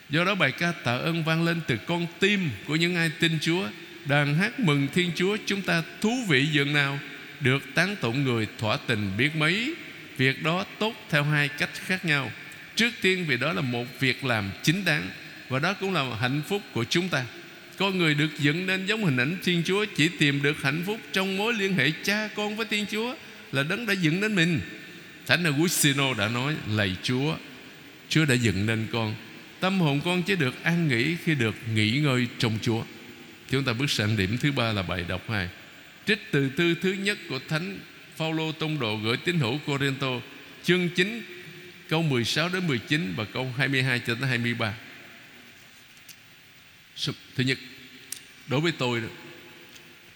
Do 0.09 0.23
đó 0.23 0.35
bài 0.35 0.51
ca 0.51 0.71
tạ 0.71 0.95
ơn 0.97 1.23
vang 1.23 1.43
lên 1.43 1.61
từ 1.67 1.77
con 1.87 2.07
tim 2.19 2.49
của 2.67 2.75
những 2.75 2.95
ai 2.95 3.11
tin 3.19 3.39
Chúa. 3.41 3.67
Đàn 4.05 4.35
hát 4.35 4.59
mừng 4.59 4.87
Thiên 4.93 5.11
Chúa, 5.15 5.37
chúng 5.45 5.61
ta 5.61 5.83
thú 6.01 6.25
vị 6.27 6.45
dường 6.51 6.73
nào 6.73 6.99
Được 7.39 7.63
tán 7.75 7.95
tụng 8.01 8.23
người 8.23 8.47
thỏa 8.59 8.77
tình 8.77 9.11
biết 9.17 9.35
mấy. 9.35 9.73
Việc 10.17 10.43
đó 10.43 10.65
tốt 10.79 10.93
theo 11.09 11.23
hai 11.23 11.47
cách 11.47 11.69
khác 11.73 12.05
nhau. 12.05 12.31
Trước 12.75 12.89
tiên, 13.01 13.25
vì 13.27 13.37
đó 13.37 13.53
là 13.53 13.61
một 13.61 13.85
việc 13.99 14.25
làm 14.25 14.51
chính 14.63 14.85
đáng 14.85 15.09
và 15.53 15.59
đó 15.59 15.73
cũng 15.73 15.93
là 15.93 16.15
hạnh 16.15 16.41
phúc 16.47 16.61
của 16.73 16.83
chúng 16.83 17.09
ta. 17.09 17.25
Con 17.77 17.97
người 17.97 18.13
được 18.13 18.39
dựng 18.39 18.65
nên 18.65 18.85
giống 18.85 19.05
hình 19.05 19.17
ảnh 19.17 19.37
Thiên 19.43 19.63
Chúa, 19.65 19.85
Chỉ 19.95 20.09
tìm 20.19 20.41
được 20.41 20.61
hạnh 20.61 20.83
phúc 20.85 20.99
trong 21.11 21.37
mối 21.37 21.53
liên 21.53 21.73
hệ 21.73 21.91
cha 22.03 22.29
con 22.35 22.55
với 22.55 22.65
Thiên 22.65 22.85
Chúa 22.91 23.15
Là 23.51 23.63
đấng 23.63 23.85
đã 23.85 23.93
dựng 23.93 24.21
nên 24.21 24.35
mình. 24.35 24.59
Thánh 25.25 25.43
Agustino 25.43 26.13
đã 26.13 26.27
nói 26.27 26.55
Lạy 26.69 26.95
Chúa 27.03 27.35
Chúa 28.09 28.25
đã 28.25 28.35
dựng 28.35 28.65
nên 28.65 28.87
con. 28.91 29.15
Tâm 29.59 29.79
hồn 29.79 30.01
con 30.05 30.23
chỉ 30.23 30.35
được 30.35 30.63
an 30.63 30.87
nghỉ 30.87 31.15
khi 31.25 31.35
được 31.35 31.55
nghỉ 31.75 31.91
ngơi 31.91 32.27
trong 32.39 32.57
Chúa. 32.61 32.83
Chúng 33.49 33.63
ta 33.63 33.73
bước 33.73 33.91
sang 33.91 34.17
điểm 34.17 34.37
thứ 34.37 34.51
ba 34.51 34.71
là 34.71 34.81
bài 34.81 35.05
đọc 35.07 35.29
hai. 35.29 35.49
Trích 36.05 36.19
từ 36.31 36.49
thư 36.57 36.75
thứ 36.75 36.93
nhất 36.93 37.17
của 37.29 37.39
Thánh 37.49 37.79
Phaolô 38.17 38.51
tông 38.51 38.79
đồ 38.79 38.95
gửi 39.03 39.17
tín 39.17 39.39
hữu 39.39 39.57
Corinto, 39.57 40.11
Chương 40.63 40.89
9 40.89 41.21
câu 41.89 42.01
16 42.01 42.49
đến 42.49 42.67
19 42.67 43.13
và 43.17 43.25
câu 43.25 43.53
22 43.57 43.99
cho 43.99 44.15
tới 44.15 44.29
23 44.29 44.73
Thứ 47.35 47.43
nhất, 47.43 47.57
Đối 48.47 48.61
với 48.61 48.71
tôi 48.71 49.01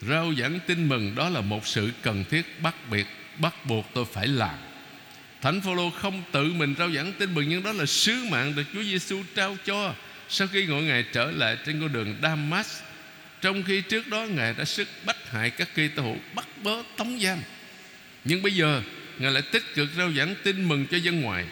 Rao 0.01 0.33
giảng 0.33 0.59
tin 0.67 0.89
mừng 0.89 1.15
đó 1.15 1.29
là 1.29 1.41
một 1.41 1.67
sự 1.67 1.91
cần 2.01 2.23
thiết, 2.29 2.61
bắt 2.61 2.75
biệt, 2.91 3.05
Bắt 3.39 3.65
buộc 3.65 3.85
tôi 3.93 4.05
phải 4.13 4.27
làm. 4.27 4.55
Thánh 5.41 5.61
Phaolô 5.61 5.89
không 5.89 6.23
tự 6.31 6.53
mình 6.53 6.75
rao 6.77 6.91
giảng 6.91 7.13
tin 7.19 7.33
mừng, 7.33 7.49
Nhưng 7.49 7.63
đó 7.63 7.71
là 7.71 7.85
sứ 7.85 8.25
mạng 8.31 8.55
được 8.55 8.63
Chúa 8.73 8.83
Giêsu 8.83 9.23
trao 9.35 9.57
cho 9.65 9.93
Sau 10.29 10.47
khi 10.47 10.65
ngồi 10.65 10.83
Ngài 10.83 11.03
trở 11.13 11.31
lại 11.31 11.57
trên 11.65 11.81
con 11.81 11.93
đường 11.93 12.15
Damas. 12.21 12.81
Trong 13.41 13.63
khi 13.63 13.81
trước 13.81 14.07
đó, 14.07 14.25
Ngài 14.25 14.53
đã 14.53 14.65
sức 14.65 14.87
bắt 15.05 15.31
hại 15.31 15.49
các 15.49 15.75
kỳ 15.75 15.87
tô 15.87 16.03
hữu 16.03 16.17
Bắt 16.35 16.47
bớ 16.63 16.83
tống 16.97 17.19
giam. 17.19 17.37
Nhưng 18.25 18.41
bây 18.41 18.51
giờ, 18.51 18.81
Ngài 19.19 19.31
lại 19.31 19.43
tích 19.51 19.63
cực 19.75 19.89
rao 19.97 20.11
giảng 20.11 20.35
tin 20.43 20.67
mừng 20.67 20.85
cho 20.85 20.97
dân 20.97 21.21
ngoại. 21.21 21.45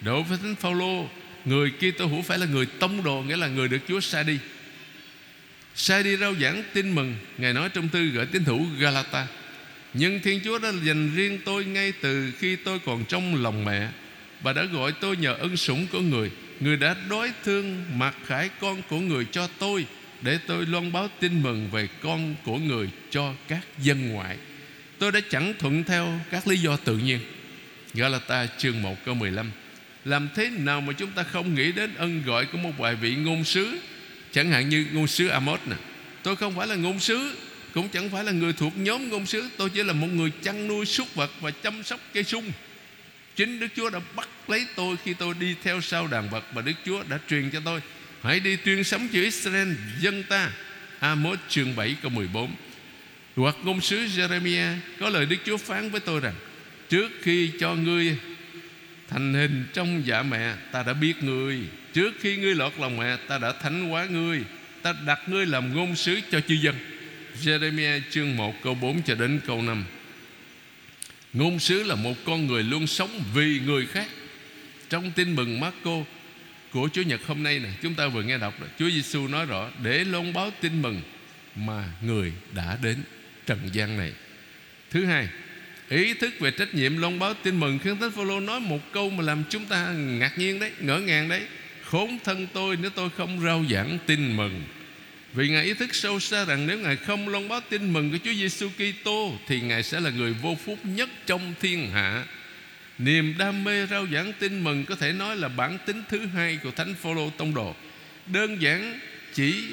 Đối 0.00 0.22
với 0.22 0.38
Thánh 0.38 0.54
Phaolô, 0.54 1.08
Người 1.44 1.70
Kitô 1.70 2.06
hữu 2.06 2.22
phải 2.22 2.38
là 2.38 2.46
người 2.46 2.66
tông 2.66 3.04
đồ, 3.04 3.22
Nghĩa 3.22 3.36
là 3.36 3.48
người 3.48 3.68
được 3.68 3.80
Chúa 3.88 4.00
sai 4.00 4.24
đi. 4.24 4.38
Sai 5.74 6.02
đi 6.02 6.16
rao 6.16 6.34
giảng 6.34 6.62
tin 6.72 6.94
mừng. 6.94 7.14
Ngài 7.38 7.52
nói 7.52 7.68
trong 7.68 7.88
thư 7.88 8.04
gửi 8.08 8.26
tín 8.26 8.44
thủ 8.44 8.66
Galata, 8.78 9.26
Nhưng 9.94 10.20
Thiên 10.20 10.40
Chúa 10.44 10.58
đã 10.58 10.72
dành 10.84 11.10
riêng 11.16 11.38
tôi 11.44 11.64
Ngay 11.64 11.92
từ 12.00 12.32
khi 12.38 12.56
tôi 12.56 12.78
còn 12.78 13.04
trong 13.04 13.42
lòng 13.42 13.64
mẹ 13.64 13.88
Bà 14.42 14.52
đã 14.52 14.64
gọi 14.64 14.92
tôi 15.00 15.16
nhờ 15.16 15.34
ân 15.34 15.56
sủng 15.56 15.86
của 15.92 16.00
người. 16.00 16.30
Người 16.60 16.76
đã 16.76 16.96
đối 17.08 17.32
thương 17.44 17.84
mặc 17.94 18.14
khải 18.26 18.50
con 18.60 18.82
của 18.88 18.98
người 18.98 19.26
cho 19.32 19.48
tôi 19.58 19.86
Để 20.22 20.38
tôi 20.46 20.66
loan 20.66 20.92
báo 20.92 21.08
tin 21.20 21.42
mừng 21.42 21.68
về 21.70 21.88
con 22.02 22.34
của 22.44 22.56
người 22.56 22.88
cho 23.10 23.34
các 23.48 23.60
dân 23.78 24.08
ngoại. 24.08 24.36
Tôi 24.98 25.12
đã 25.12 25.20
chẳng 25.30 25.54
thuận 25.58 25.84
theo 25.84 26.20
các 26.30 26.48
lý 26.48 26.56
do 26.56 26.76
tự 26.76 26.98
nhiên. 26.98 27.20
Galata 27.94 28.46
chương 28.58 28.82
1 28.82 29.04
câu 29.04 29.14
15 29.14 29.50
Làm 30.04 30.28
thế 30.34 30.50
nào 30.50 30.80
mà 30.80 30.92
chúng 30.92 31.10
ta 31.10 31.22
không 31.22 31.54
nghĩ 31.54 31.72
đến 31.72 31.94
ân 31.94 32.22
gọi 32.26 32.46
của 32.46 32.58
một 32.58 32.72
vài 32.78 32.94
vị 32.94 33.14
ngôn 33.14 33.44
sứ 33.44 33.78
Chẳng 34.32 34.50
hạn 34.50 34.68
như 34.68 34.86
ngôn 34.92 35.06
sứ 35.06 35.28
Amos 35.28 35.60
nè. 35.66 35.76
Tôi 36.22 36.36
không 36.36 36.56
phải 36.56 36.66
là 36.66 36.74
ngôn 36.74 37.00
sứ, 37.00 37.36
Cũng 37.74 37.88
chẳng 37.88 38.10
phải 38.10 38.24
là 38.24 38.32
người 38.32 38.52
thuộc 38.52 38.72
nhóm 38.76 39.08
ngôn 39.08 39.26
sứ. 39.26 39.48
Tôi 39.56 39.70
chỉ 39.70 39.82
là 39.82 39.92
một 39.92 40.06
người 40.06 40.30
chăn 40.42 40.68
nuôi 40.68 40.86
súc 40.86 41.14
vật 41.14 41.30
Và 41.40 41.50
chăm 41.50 41.82
sóc 41.82 42.00
cây 42.12 42.24
sung. 42.24 42.52
Chính 43.36 43.60
Đức 43.60 43.66
Chúa 43.76 43.90
đã 43.90 44.00
bắt 44.16 44.28
lấy 44.48 44.66
tôi 44.76 44.96
Khi 45.04 45.14
tôi 45.14 45.34
đi 45.40 45.54
theo 45.62 45.80
sau 45.80 46.06
đàn 46.06 46.30
vật 46.30 46.44
Và 46.52 46.62
Đức 46.62 46.72
Chúa 46.86 47.02
đã 47.08 47.18
truyền 47.28 47.50
cho 47.50 47.60
tôi. 47.64 47.80
Hãy 48.22 48.40
đi 48.40 48.56
tuyên 48.56 48.84
sống 48.84 49.08
chữ 49.08 49.22
Israel, 49.22 49.68
dân 50.00 50.22
ta. 50.28 50.50
Amos 51.00 51.38
chương 51.48 51.76
7 51.76 51.96
câu 52.02 52.10
14 52.10 52.54
Hoặc 53.36 53.56
ngôn 53.62 53.80
sứ 53.80 53.96
Jeremiah 53.96 54.76
Có 55.00 55.08
lời 55.08 55.26
Đức 55.26 55.36
Chúa 55.46 55.56
phán 55.56 55.90
với 55.90 56.00
tôi 56.00 56.20
rằng, 56.20 56.34
Trước 56.88 57.08
khi 57.22 57.50
cho 57.60 57.74
ngươi 57.74 58.16
thành 59.12 59.34
hình 59.34 59.64
trong 59.72 60.02
dạ 60.06 60.22
mẹ, 60.22 60.54
Ta 60.72 60.82
đã 60.82 60.92
biết 60.92 61.22
ngươi. 61.22 61.58
Trước 61.92 62.14
khi 62.20 62.36
ngươi 62.36 62.54
lọt 62.54 62.72
lòng 62.78 62.96
mẹ, 62.96 63.16
Ta 63.28 63.38
đã 63.38 63.52
thánh 63.52 63.88
hóa 63.88 64.04
ngươi. 64.04 64.42
Ta 64.82 64.94
đặt 65.06 65.20
ngươi 65.26 65.46
làm 65.46 65.74
ngôn 65.74 65.96
sứ 65.96 66.20
cho 66.30 66.40
chư 66.40 66.54
dân. 66.54 66.74
Jeremiah 67.42 68.00
chương 68.10 68.36
1 68.36 68.54
câu 68.62 68.74
4 68.74 69.02
cho 69.02 69.14
đến 69.14 69.40
câu 69.46 69.62
5 69.62 69.84
Ngôn 71.32 71.58
sứ 71.58 71.82
là 71.82 71.94
một 71.94 72.14
con 72.24 72.46
người 72.46 72.62
luôn 72.62 72.86
sống 72.86 73.24
vì 73.34 73.60
người 73.66 73.86
khác. 73.86 74.06
Trong 74.88 75.10
tin 75.10 75.34
mừng 75.34 75.60
Marco 75.60 76.04
của 76.72 76.88
Chúa 76.92 77.02
Nhật 77.02 77.20
hôm 77.26 77.42
nay 77.42 77.58
nè, 77.58 77.68
Chúng 77.82 77.94
ta 77.94 78.08
vừa 78.08 78.22
nghe 78.22 78.38
đọc 78.38 78.60
đó, 78.60 78.66
Chúa 78.78 78.90
Giêsu 78.90 79.28
nói 79.28 79.46
rõ, 79.46 79.70
Để 79.82 80.04
loan 80.04 80.32
báo 80.32 80.50
tin 80.60 80.82
mừng 80.82 81.00
Mà 81.56 81.84
người 82.02 82.32
đã 82.52 82.78
đến 82.82 82.96
trần 83.46 83.58
gian 83.72 83.96
này. 83.96 84.12
Thứ 84.90 85.04
hai 85.04 85.28
Ý 85.92 86.14
thức 86.14 86.40
về 86.40 86.50
trách 86.50 86.74
nhiệm 86.74 86.96
loan 86.96 87.18
báo 87.18 87.34
tin 87.34 87.60
mừng 87.60 87.78
Khiến 87.78 87.96
Thánh 88.00 88.10
Phaolô 88.10 88.40
nói 88.40 88.60
một 88.60 88.92
câu 88.92 89.10
mà 89.10 89.24
làm 89.24 89.44
chúng 89.50 89.64
ta 89.64 89.92
ngạc 89.92 90.38
nhiên 90.38 90.58
đấy, 90.58 90.70
Ngỡ 90.80 90.98
ngàng 90.98 91.28
đấy 91.28 91.42
Khốn 91.84 92.18
thân 92.24 92.46
tôi 92.52 92.76
nếu 92.76 92.90
tôi 92.90 93.10
không 93.16 93.40
rao 93.40 93.64
giảng 93.70 93.98
tin 94.06 94.36
mừng 94.36 94.62
vì 95.34 95.48
Ngài 95.48 95.64
ý 95.64 95.74
thức 95.74 95.94
sâu 95.94 96.20
xa 96.20 96.44
rằng 96.44 96.66
nếu 96.66 96.78
Ngài 96.78 96.96
không 96.96 97.28
loan 97.28 97.48
báo 97.48 97.60
tin 97.68 97.92
mừng 97.92 98.10
của 98.10 98.18
Chúa 98.24 98.32
Giêsu 98.32 98.68
Kitô, 98.68 99.32
thì 99.46 99.60
Ngài 99.60 99.82
sẽ 99.82 100.00
là 100.00 100.10
người 100.10 100.32
vô 100.32 100.56
phúc 100.64 100.78
nhất 100.84 101.08
trong 101.26 101.54
thiên 101.60 101.90
hạ. 101.90 102.24
Niềm 102.98 103.34
đam 103.38 103.64
mê 103.64 103.86
rao 103.86 104.06
giảng 104.12 104.32
tin 104.38 104.64
mừng 104.64 104.84
có 104.84 104.94
thể 104.94 105.12
nói 105.12 105.36
là 105.36 105.48
bản 105.48 105.78
tính 105.86 106.02
thứ 106.08 106.26
hai 106.26 106.58
của 106.62 106.70
Thánh 106.70 106.94
Phaolô 106.94 107.30
tông 107.30 107.54
đồ. 107.54 107.74
Đơn 108.26 108.62
giản 108.62 109.00
chỉ 109.34 109.64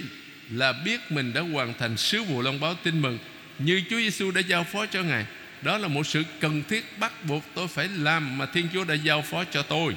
là 0.51 0.73
biết 0.85 1.11
mình 1.11 1.33
đã 1.33 1.41
hoàn 1.41 1.73
thành 1.79 1.97
sứ 1.97 2.23
vụ 2.23 2.41
loan 2.41 2.59
báo 2.59 2.75
tin 2.83 3.01
mừng 3.01 3.17
như 3.59 3.81
Chúa 3.89 3.97
Giêsu 3.97 4.31
đã 4.31 4.41
giao 4.41 4.63
phó 4.63 4.85
cho 4.85 5.03
Ngài. 5.03 5.25
Đó 5.61 5.77
là 5.77 5.87
một 5.87 6.07
sự 6.07 6.23
cần 6.39 6.63
thiết 6.69 6.99
bắt 6.99 7.25
buộc 7.25 7.43
tôi 7.55 7.67
phải 7.67 7.87
làm 7.87 8.37
mà 8.37 8.45
Thiên 8.45 8.67
Chúa 8.73 8.83
đã 8.83 8.93
giao 8.93 9.21
phó 9.21 9.43
cho 9.43 9.61
tôi. 9.61 9.95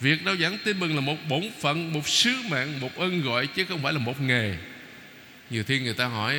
Việc 0.00 0.18
rao 0.24 0.36
giảng 0.36 0.58
tin 0.64 0.80
mừng 0.80 0.94
là 0.94 1.00
một 1.00 1.16
bổn 1.28 1.42
phận, 1.60 1.92
một 1.92 2.08
sứ 2.08 2.34
mạng, 2.50 2.80
một 2.80 2.96
ơn 2.96 3.22
gọi 3.22 3.46
chứ 3.46 3.64
không 3.64 3.82
phải 3.82 3.92
là 3.92 3.98
một 3.98 4.20
nghề. 4.20 4.56
Nhiều 5.50 5.64
thiên 5.64 5.84
người 5.84 5.94
ta 5.94 6.06
hỏi 6.06 6.36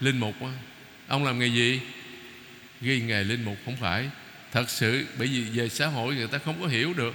Linh 0.00 0.18
mục 0.18 0.34
Ông 1.08 1.24
làm 1.24 1.38
nghề 1.38 1.46
gì? 1.46 1.80
Ghi 2.80 3.00
nghề 3.00 3.24
linh 3.24 3.44
mục 3.44 3.56
không 3.64 3.76
phải. 3.76 4.10
Thật 4.52 4.70
sự 4.70 5.06
bởi 5.18 5.28
vì 5.28 5.42
về 5.42 5.68
xã 5.68 5.86
hội 5.86 6.14
người 6.14 6.26
ta 6.26 6.38
không 6.38 6.60
có 6.60 6.66
hiểu 6.66 6.94
được 6.94 7.14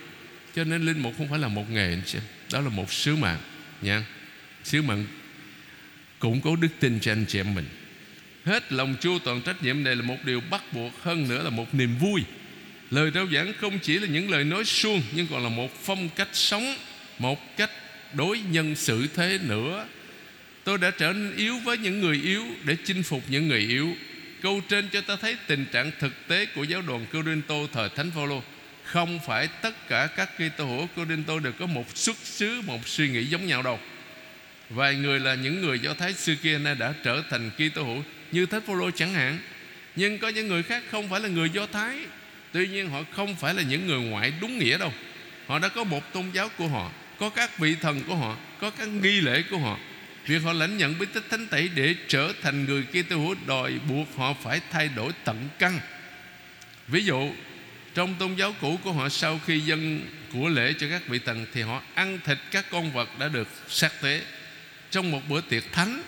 Cho 0.55 0.63
nên 0.63 0.85
linh 0.85 0.99
mục 0.99 1.13
không 1.17 1.29
phải 1.29 1.39
là 1.39 1.47
một 1.47 1.69
nghề 1.71 1.97
Đó 2.51 2.61
là 2.61 2.69
một 2.69 2.93
sứ 2.93 3.15
mạng 3.15 3.39
nha. 3.81 4.03
Sứ 4.63 4.81
mạng 4.81 5.05
củng 6.19 6.41
cố 6.41 6.55
đức 6.55 6.67
tin 6.79 6.99
cho 6.99 7.11
anh 7.11 7.25
chị 7.27 7.39
em 7.39 7.55
mình. 7.55 7.65
Hết 8.45 8.71
lòng 8.71 8.95
chu 9.01 9.19
toàn 9.19 9.41
trách 9.41 9.63
nhiệm 9.63 9.83
này 9.83 9.95
là 9.95 10.01
một 10.01 10.17
điều 10.23 10.41
bắt 10.49 10.73
buộc, 10.73 11.03
Hơn 11.03 11.27
nữa 11.29 11.43
là 11.43 11.49
một 11.49 11.75
niềm 11.75 11.97
vui. 11.97 12.23
Lời 12.91 13.11
rao 13.13 13.27
giảng 13.27 13.53
không 13.61 13.79
chỉ 13.79 13.99
là 13.99 14.07
những 14.07 14.31
lời 14.31 14.43
nói 14.43 14.65
suông, 14.65 15.01
Nhưng 15.15 15.27
còn 15.27 15.43
là 15.43 15.49
một 15.49 15.83
phong 15.83 16.09
cách 16.09 16.27
sống, 16.33 16.75
Một 17.19 17.57
cách 17.57 17.69
đối 18.13 18.39
nhân 18.39 18.75
xử 18.75 19.07
thế 19.15 19.39
nữa. 19.43 19.85
Tôi 20.63 20.77
đã 20.77 20.91
trở 20.91 21.13
nên 21.13 21.35
yếu 21.35 21.59
với 21.59 21.77
những 21.77 22.01
người 22.01 22.21
yếu 22.23 22.43
Để 22.63 22.75
chinh 22.85 23.03
phục 23.03 23.23
những 23.27 23.47
người 23.47 23.59
yếu. 23.59 23.95
Câu 24.41 24.61
trên 24.69 24.89
cho 24.89 25.01
ta 25.01 25.15
thấy 25.15 25.37
tình 25.47 25.65
trạng 25.71 25.91
thực 25.99 26.27
tế 26.27 26.45
Của 26.45 26.63
giáo 26.63 26.81
đoàn 26.81 27.05
Corinto 27.13 27.55
thời 27.73 27.89
Thánh 27.89 28.11
Phaolô. 28.11 28.43
Không 28.83 29.19
phải 29.27 29.47
tất 29.47 29.87
cả 29.89 30.07
các 30.07 30.29
Kitô 30.37 30.65
hữu 30.65 30.87
Corinto 30.95 31.39
Đều 31.39 31.53
có 31.59 31.65
một 31.65 31.97
xuất 31.97 32.17
xứ, 32.23 32.61
Một 32.61 32.87
suy 32.87 33.09
nghĩ 33.09 33.25
giống 33.25 33.47
nhau 33.47 33.63
đâu. 33.63 33.79
Vài 34.69 34.95
người 34.95 35.19
là 35.19 35.35
những 35.35 35.61
người 35.61 35.79
Do 35.79 35.93
Thái 35.93 36.13
xưa 36.13 36.35
kia 36.43 36.57
nay 36.57 36.75
đã 36.75 36.93
trở 37.03 37.23
thành 37.29 37.49
Kitô 37.57 37.83
hữu 37.83 38.03
như 38.33 38.45
Thánh 38.45 38.61
Phaolô 38.61 38.91
chẳng 38.91 39.13
hạn 39.13 39.39
Nhưng 39.95 40.19
có 40.19 40.29
những 40.29 40.47
người 40.47 40.63
khác 40.63 40.83
không 40.91 41.09
phải 41.09 41.19
là 41.19 41.29
người 41.29 41.49
Do 41.49 41.65
Thái 41.65 41.97
Tuy 42.51 42.67
nhiên 42.67 42.89
họ 42.89 43.03
không 43.11 43.35
phải 43.35 43.53
là 43.53 43.63
những 43.63 43.87
người 43.87 43.99
ngoại 43.99 44.33
đúng 44.41 44.59
nghĩa 44.59 44.77
đâu 44.77 44.93
Họ 45.47 45.59
đã 45.59 45.67
có 45.67 45.83
một 45.83 46.13
tôn 46.13 46.25
giáo 46.33 46.49
của 46.57 46.67
họ 46.67 46.91
Có 47.19 47.29
các 47.29 47.59
vị 47.59 47.75
thần 47.81 48.01
của 48.07 48.15
họ 48.15 48.37
Có 48.59 48.69
các 48.69 48.87
nghi 48.87 49.21
lễ 49.21 49.43
của 49.49 49.57
họ 49.57 49.77
Việc 50.25 50.43
họ 50.43 50.53
lãnh 50.53 50.77
nhận 50.77 50.99
bí 50.99 51.05
tích 51.13 51.23
thánh 51.29 51.47
tẩy 51.47 51.69
để 51.75 51.95
trở 52.07 52.33
thành 52.41 52.65
người 52.65 52.83
kia 52.83 53.01
tư 53.01 53.15
hữu 53.15 53.35
đòi 53.47 53.79
buộc 53.89 54.07
họ 54.15 54.33
phải 54.33 54.61
thay 54.71 54.89
đổi 54.95 55.11
tận 55.23 55.49
căn. 55.59 55.79
Ví 56.87 57.05
dụ, 57.05 57.31
trong 57.93 58.15
tôn 58.19 58.35
giáo 58.35 58.55
cũ 58.61 58.79
của 58.83 58.91
họ 58.91 59.09
sau 59.09 59.39
khi 59.45 59.59
dân 59.59 60.07
của 60.33 60.49
lễ 60.49 60.73
cho 60.79 60.87
các 60.89 61.07
vị 61.07 61.19
thần 61.19 61.45
thì 61.53 61.61
họ 61.61 61.81
ăn 61.95 62.19
thịt 62.25 62.37
các 62.51 62.65
con 62.69 62.91
vật 62.91 63.09
đã 63.19 63.27
được 63.27 63.47
sát 63.69 64.01
tế 64.01 64.21
trong 64.91 65.11
một 65.11 65.21
bữa 65.29 65.41
tiệc 65.41 65.71
thánh. 65.71 66.01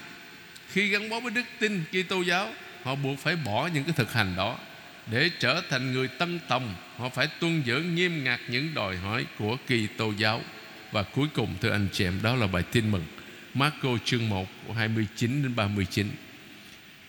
Khi 0.71 0.87
gắn 0.87 1.09
bó 1.09 1.19
với 1.19 1.31
đức 1.31 1.45
tin 1.59 1.83
Kitô 1.91 2.21
giáo, 2.21 2.53
họ 2.83 2.95
buộc 2.95 3.19
phải 3.19 3.35
bỏ 3.35 3.69
những 3.73 3.83
cái 3.83 3.93
thực 3.97 4.13
hành 4.13 4.33
đó 4.37 4.57
để 5.11 5.29
trở 5.39 5.61
thành 5.69 5.93
người 5.93 6.07
tân 6.07 6.39
tòng, 6.47 6.75
họ 6.97 7.09
phải 7.09 7.27
tuân 7.39 7.61
giữ 7.61 7.81
nghiêm 7.81 8.23
ngặt 8.23 8.39
những 8.47 8.73
đòi 8.73 8.97
hỏi 8.97 9.25
của 9.39 9.57
Kitô 9.65 10.13
giáo. 10.17 10.41
Và 10.91 11.03
cuối 11.03 11.27
cùng 11.33 11.55
thưa 11.61 11.71
anh 11.71 11.87
chị 11.91 12.05
em, 12.05 12.19
đó 12.23 12.35
là 12.35 12.47
bài 12.47 12.63
tin 12.71 12.91
mừng 12.91 13.05
Marco 13.53 13.89
chương 14.05 14.29
1 14.29 14.47
29 14.75 15.43
đến 15.43 15.55
39 15.55 16.07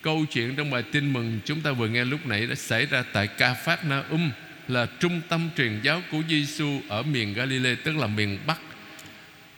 Câu 0.02 0.24
chuyện 0.30 0.56
trong 0.56 0.70
bài 0.70 0.82
tin 0.92 1.12
mừng 1.12 1.40
chúng 1.44 1.60
ta 1.60 1.72
vừa 1.72 1.88
nghe 1.88 2.04
lúc 2.04 2.26
nãy 2.26 2.46
đã 2.46 2.54
xảy 2.54 2.86
ra 2.86 3.04
tại 3.12 3.26
Ca 3.26 3.54
Phát 3.54 3.84
Na 3.84 4.02
Um 4.10 4.30
là 4.68 4.86
trung 5.00 5.20
tâm 5.28 5.50
truyền 5.56 5.80
giáo 5.82 6.02
của 6.10 6.22
Giêsu 6.28 6.80
ở 6.88 7.02
miền 7.02 7.34
Galilee 7.34 7.74
tức 7.74 7.96
là 7.96 8.06
miền 8.06 8.38
Bắc 8.46 8.60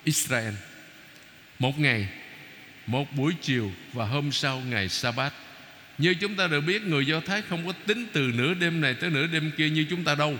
Israel. 0.04 0.54
Một 1.58 1.78
ngày, 1.78 2.08
một 2.88 3.12
buổi 3.16 3.34
chiều 3.42 3.72
và 3.92 4.04
hôm 4.04 4.32
sau 4.32 4.62
ngày 4.70 4.88
Sa-bát. 4.88 5.32
Như 5.98 6.14
chúng 6.14 6.36
ta 6.36 6.46
đều 6.46 6.60
biết, 6.60 6.82
người 6.82 7.06
Do 7.06 7.20
Thái 7.20 7.42
không 7.48 7.66
có 7.66 7.72
tính 7.86 8.06
từ 8.12 8.20
nửa 8.34 8.54
đêm 8.54 8.80
này 8.80 8.94
tới 8.94 9.10
nửa 9.10 9.26
đêm 9.26 9.50
kia 9.56 9.70
như 9.70 9.86
chúng 9.90 10.04
ta 10.04 10.14
đâu. 10.14 10.34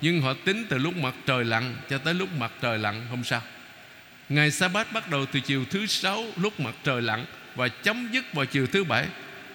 Nhưng 0.00 0.20
họ 0.20 0.34
tính 0.44 0.66
từ 0.68 0.78
lúc 0.78 0.96
mặt 0.96 1.14
trời 1.26 1.44
lặn 1.44 1.76
cho 1.90 1.98
tới 1.98 2.14
lúc 2.14 2.28
mặt 2.38 2.52
trời 2.60 2.78
lặn 2.78 3.06
hôm 3.06 3.24
sau. 3.24 3.42
Ngày 4.28 4.50
sa 4.50 4.68
bát 4.68 4.92
bắt 4.92 5.10
đầu 5.10 5.26
từ 5.26 5.40
chiều 5.40 5.64
thứ 5.70 5.86
sáu 5.86 6.24
Lúc 6.36 6.60
mặt 6.60 6.74
trời 6.84 7.02
lặn 7.02 7.24
Và 7.54 7.68
chấm 7.68 8.08
dứt 8.12 8.24
vào 8.34 8.46
chiều 8.46 8.66
thứ 8.66 8.84
bảy, 8.84 9.06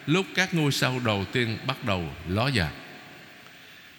Lúc 0.07 0.25
các 0.35 0.53
ngôi 0.53 0.71
sao 0.71 1.01
đầu 1.05 1.25
tiên 1.31 1.57
bắt 1.67 1.85
đầu 1.85 2.09
ló 2.29 2.49
dạng 2.55 2.73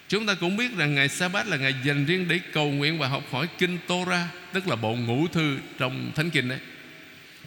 Chúng 0.09 0.27
ta 0.27 0.35
cũng 0.35 0.57
biết 0.57 0.77
rằng 0.77 0.95
ngày 0.95 1.09
sa 1.09 1.29
bát 1.29 1.49
là 1.49 1.57
ngày 1.57 1.75
dành 1.85 2.07
riêng 2.07 2.29
để 2.29 2.40
cầu 2.53 2.71
nguyện 2.71 2.99
và 2.99 3.09
học 3.09 3.23
hỏi 3.31 3.49
kinh 3.59 3.79
Torah 3.87 4.27
Tức 4.53 4.68
là 4.68 4.77
bộ 4.77 4.95
ngũ 4.95 5.29
thư 5.29 5.59
trong 5.79 6.12
Thánh 6.14 6.31
Kinh 6.31 6.49
đấy 6.49 6.59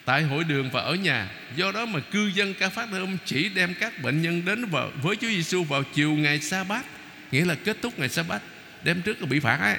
Tại 0.06 0.24
hội 0.24 0.44
đường 0.44 0.70
và 0.70 0.82
ở 0.82 0.96
nhà. 0.96 1.30
Do 1.56 1.72
đó 1.72 1.86
mà 1.86 2.00
cư 2.00 2.32
dân 2.36 2.54
ca 2.54 2.70
phát 2.70 2.92
âm 2.92 3.18
chỉ 3.26 3.50
đem 3.50 3.74
các 3.80 4.02
bệnh 4.02 4.22
nhân 4.22 4.46
đến 4.46 4.66
vào, 4.66 4.92
với 5.02 5.16
Chúa 5.16 5.28
Giêsu 5.28 5.64
vào 5.64 5.84
chiều 5.94 6.12
ngày 6.12 6.40
sa 6.40 6.64
bát 6.64 6.86
Nghĩa 7.32 7.46
là 7.46 7.56
kết 7.56 7.78
thúc 7.82 8.00
ngày 8.00 8.10
sa 8.10 8.24
bát 8.24 8.42
Đem 8.84 9.02
trước 9.02 9.22
là 9.22 9.28
bị 9.28 9.40
phạt 9.40 9.58
ấy. 9.62 9.78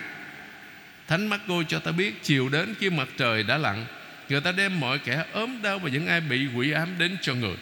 Thánh 1.09 1.27
Marco 1.27 1.63
cho 1.69 1.79
ta 1.79 1.93
biết 1.93 2.23
chiều 2.23 2.49
đến 2.49 2.75
khi 2.81 2.91
mặt 2.91 3.09
trời 3.17 3.43
đã 3.43 3.59
lặn 3.59 3.87
Người 4.29 4.41
ta 4.41 4.53
đem 4.53 4.81
mọi 4.81 4.99
kẻ 4.99 5.25
ốm 5.33 5.63
đau 5.63 5.79
và 5.79 5.91
những 5.91 6.07
ai 6.07 6.21
bị 6.21 6.47
quỷ 6.57 6.71
ám 6.71 6.89
đến 6.99 7.17
cho 7.23 7.35
người. 7.35 7.57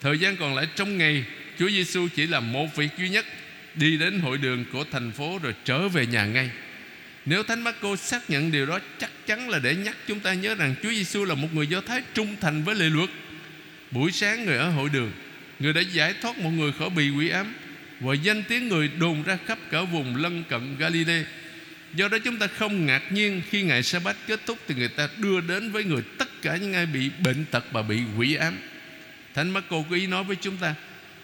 Thời 0.00 0.18
gian 0.18 0.36
còn 0.36 0.54
lại 0.54 0.66
trong 0.76 0.98
ngày 0.98 1.24
Chúa 1.58 1.68
Giêsu 1.68 2.08
chỉ 2.16 2.26
làm 2.26 2.52
một 2.52 2.76
việc 2.76 2.88
duy 2.98 3.08
nhất 3.08 3.26
Đi 3.74 3.96
đến 3.96 4.20
hội 4.20 4.38
đường 4.38 4.64
của 4.72 4.84
thành 4.92 5.10
phố 5.10 5.38
rồi 5.42 5.54
trở 5.64 5.88
về 5.88 6.06
nhà 6.06 6.24
ngay. 6.24 6.50
Nếu 7.26 7.42
Thánh 7.42 7.64
Marco 7.64 7.96
xác 7.96 8.30
nhận 8.30 8.52
điều 8.52 8.66
đó, 8.66 8.78
Chắc 8.98 9.10
chắn 9.26 9.48
là 9.50 9.58
để 9.58 9.74
nhắc 9.74 9.96
chúng 10.06 10.20
ta 10.20 10.34
nhớ 10.34 10.54
rằng 10.54 10.74
Chúa 10.82 10.90
Giêsu 10.90 11.24
là 11.24 11.34
một 11.34 11.48
người 11.54 11.66
Do 11.66 11.80
Thái 11.80 12.02
trung 12.14 12.36
thành 12.40 12.64
với 12.64 12.74
lệ 12.74 12.86
luật 12.90 13.10
Buổi 13.90 14.12
sáng 14.12 14.44
người 14.44 14.56
ở 14.56 14.70
hội 14.70 14.88
đường, 14.92 15.12
Người 15.58 15.72
đã 15.72 15.80
giải 15.80 16.14
thoát 16.22 16.38
một 16.38 16.50
người 16.50 16.72
khỏi 16.78 16.90
bị 16.90 17.10
quỷ 17.10 17.28
ám 17.28 17.54
và 18.00 18.14
danh 18.14 18.42
tiếng 18.48 18.68
người 18.68 18.90
đồn 18.98 19.22
ra 19.22 19.38
khắp 19.46 19.58
cả 19.70 19.82
vùng 19.82 20.16
lân 20.16 20.44
cận 20.48 20.76
Galilee. 20.78 21.24
Do 21.94 22.08
đó 22.08 22.18
chúng 22.24 22.38
ta 22.38 22.46
không 22.46 22.86
ngạc 22.86 23.12
nhiên 23.12 23.42
khi 23.50 23.62
ngày 23.62 23.82
sa 23.82 23.98
bát 23.98 24.16
kết 24.26 24.40
thúc 24.46 24.58
thì 24.68 24.74
người 24.74 24.88
ta 24.88 25.08
đưa 25.18 25.40
đến 25.40 25.72
với 25.72 25.84
người 25.84 26.02
tất 26.18 26.42
cả 26.42 26.56
những 26.56 26.72
ai 26.72 26.86
bị 26.86 27.10
bệnh 27.24 27.44
tật 27.44 27.64
và 27.72 27.82
bị 27.82 28.00
quỷ 28.18 28.34
ám. 28.34 28.58
Thánh 29.34 29.50
Marco 29.50 29.76
có 29.90 29.96
ý 29.96 30.06
nói 30.06 30.24
với 30.24 30.36
chúng 30.36 30.56
ta, 30.56 30.74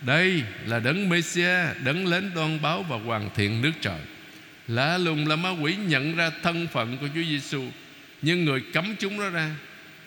đây 0.00 0.42
là 0.66 0.78
đấng 0.78 1.08
Messia 1.08 1.74
Đấng 1.84 2.06
lớn 2.06 2.30
đoan 2.34 2.62
báo 2.62 2.82
và 2.82 2.96
hoàn 2.96 3.30
thiện 3.34 3.62
nước 3.62 3.72
trời 3.80 4.00
Lạ 4.68 4.98
lùng 4.98 5.28
là 5.28 5.36
ma 5.36 5.50
quỷ 5.50 5.76
nhận 5.76 6.16
ra 6.16 6.30
thân 6.42 6.66
phận 6.72 6.98
của 6.98 7.08
Chúa 7.14 7.22
Giêsu, 7.28 7.64
Nhưng 8.22 8.44
người 8.44 8.62
cấm 8.72 8.96
chúng 8.98 9.20
nó 9.20 9.30
ra. 9.30 9.50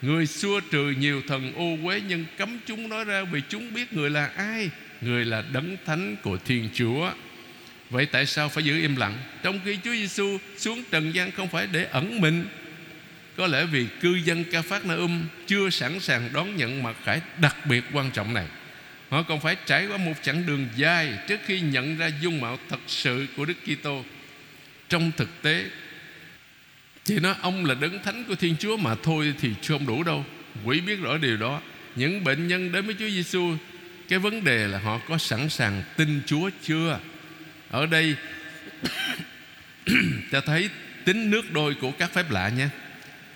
Người 0.01 0.25
xua 0.25 0.59
trừ 0.59 0.93
nhiều 0.99 1.21
thần 1.27 1.53
ô 1.55 1.77
quế 1.83 2.01
Nhưng 2.07 2.25
cấm 2.37 2.59
chúng 2.65 2.89
nó 2.89 3.03
ra 3.03 3.23
Vì 3.23 3.41
chúng 3.49 3.73
biết 3.73 3.93
người 3.93 4.09
là 4.09 4.25
ai. 4.35 4.69
Người 5.01 5.25
là 5.25 5.43
đấng 5.53 5.77
thánh 5.85 6.15
của 6.21 6.37
Thiên 6.37 6.69
Chúa. 6.73 7.11
Vậy 7.89 8.05
tại 8.05 8.25
sao 8.25 8.49
phải 8.49 8.63
giữ 8.63 8.79
im 8.79 8.95
lặng? 8.95 9.17
Trong 9.43 9.59
khi 9.65 9.77
Chúa 9.83 9.93
Giêsu 9.93 10.37
xuống 10.57 10.83
trần 10.91 11.15
gian 11.15 11.31
Không 11.31 11.47
phải 11.47 11.67
để 11.71 11.83
ẩn 11.83 12.21
mình. 12.21 12.45
Có 13.37 13.47
lẽ 13.47 13.65
vì 13.65 13.85
cư 14.01 14.15
dân 14.15 14.43
ca 14.51 14.61
phát 14.61 14.85
na 14.85 14.95
um 14.95 15.23
Chưa 15.47 15.69
sẵn 15.69 15.99
sàng 15.99 16.29
đón 16.33 16.55
nhận 16.55 16.83
mặt 16.83 16.95
khải 17.03 17.21
đặc 17.37 17.65
biệt 17.65 17.83
quan 17.93 18.11
trọng 18.11 18.33
này. 18.33 18.45
Họ 19.09 19.23
còn 19.23 19.39
phải 19.39 19.55
trải 19.65 19.87
qua 19.87 19.97
một 19.97 20.13
chặng 20.21 20.45
đường 20.45 20.67
dài 20.75 21.13
Trước 21.27 21.39
khi 21.45 21.59
nhận 21.59 21.97
ra 21.97 22.11
dung 22.21 22.41
mạo 22.41 22.57
thật 22.69 22.79
sự 22.87 23.25
của 23.37 23.45
Đức 23.45 23.57
Kitô. 23.65 24.03
Trong 24.91 25.11
thực 25.17 25.41
tế, 25.41 25.65
Chỉ 27.03 27.19
nói 27.19 27.35
ông 27.41 27.65
là 27.65 27.73
đấng 27.73 28.03
thánh 28.03 28.23
của 28.27 28.35
Thiên 28.35 28.55
Chúa 28.59 28.77
mà 28.77 28.95
thôi 29.03 29.33
Thì 29.41 29.49
không 29.67 29.87
đủ 29.87 30.03
đâu. 30.03 30.25
Quỷ 30.65 30.81
biết 30.81 30.95
rõ 31.01 31.17
điều 31.17 31.37
đó. 31.37 31.61
Những 31.95 32.23
bệnh 32.23 32.47
nhân 32.47 32.71
đến 32.71 32.85
với 32.85 32.95
Chúa 32.99 33.09
Giêsu 33.09 33.55
Cái 34.09 34.19
vấn 34.19 34.43
đề 34.43 34.67
là 34.67 34.79
họ 34.79 34.99
có 35.07 35.17
sẵn 35.17 35.49
sàng 35.49 35.83
tin 35.97 36.21
Chúa 36.25 36.49
chưa? 36.63 36.99
Ở 37.69 37.85
đây 37.85 38.15
Ta 40.31 40.41
thấy 40.45 40.69
tính 41.05 41.31
nước 41.31 41.51
đôi 41.51 41.75
của 41.75 41.91
các 41.91 42.13
phép 42.13 42.31
lạ 42.31 42.49
nha 42.49 42.69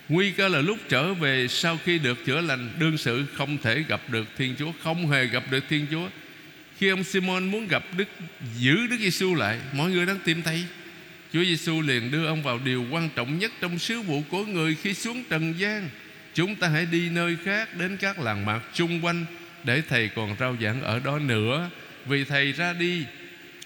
Nguy 0.10 0.32
cơ 0.32 0.48
là 0.48 0.62
lúc 0.62 0.78
trở 0.90 1.14
về 1.14 1.48
sau 1.48 1.80
khi 1.86 2.00
được 2.00 2.26
chữa 2.26 2.42
lành, 2.42 2.70
Đương 2.80 2.98
sự 2.98 3.26
không 3.34 3.58
thể 3.58 3.84
gặp 3.88 4.02
được 4.10 4.26
Thiên 4.38 4.56
Chúa, 4.60 4.72
Không 4.84 5.10
hề 5.10 5.26
gặp 5.26 5.44
được 5.52 5.64
Thiên 5.70 5.88
Chúa. 5.92 6.10
Khi 6.78 6.90
ông 6.90 7.04
Simon 7.04 7.52
muốn 7.52 7.68
gặp 7.68 7.84
Đức, 7.98 8.08
Giữ 8.58 8.88
Đức 8.88 8.98
Giêsu 9.00 9.36
lại, 9.36 9.60
Mọi 9.74 9.92
người 9.92 10.06
đang 10.06 10.20
tìm 10.26 10.42
thấy. 10.42 10.64
Chúa 11.34 11.44
Giêsu 11.44 11.82
liền 11.82 12.12
đưa 12.12 12.26
ông 12.26 12.44
vào 12.44 12.60
điều 12.66 12.86
quan 12.92 13.10
trọng 13.16 13.40
nhất 13.40 13.52
Trong 13.62 13.80
sứ 13.80 14.02
vụ 14.02 14.24
của 14.30 14.46
người 14.46 14.76
khi 14.76 14.94
xuống 14.94 15.24
trần 15.30 15.54
gian 15.58 15.90
Chúng 16.34 16.56
ta 16.56 16.68
hãy 16.68 16.86
đi 16.86 17.10
nơi 17.10 17.38
khác 17.46 17.78
Đến 17.78 17.98
các 17.98 18.20
làng 18.20 18.46
mạc 18.46 18.60
chung 18.74 19.06
quanh 19.06 19.26
Để 19.64 19.82
Thầy 19.90 20.10
còn 20.16 20.36
rao 20.40 20.56
giảng 20.62 20.82
ở 20.82 21.00
đó 21.00 21.20
nữa 21.20 21.70
Vì 22.06 22.24
Thầy 22.24 22.52
ra 22.52 22.74
đi, 22.74 23.06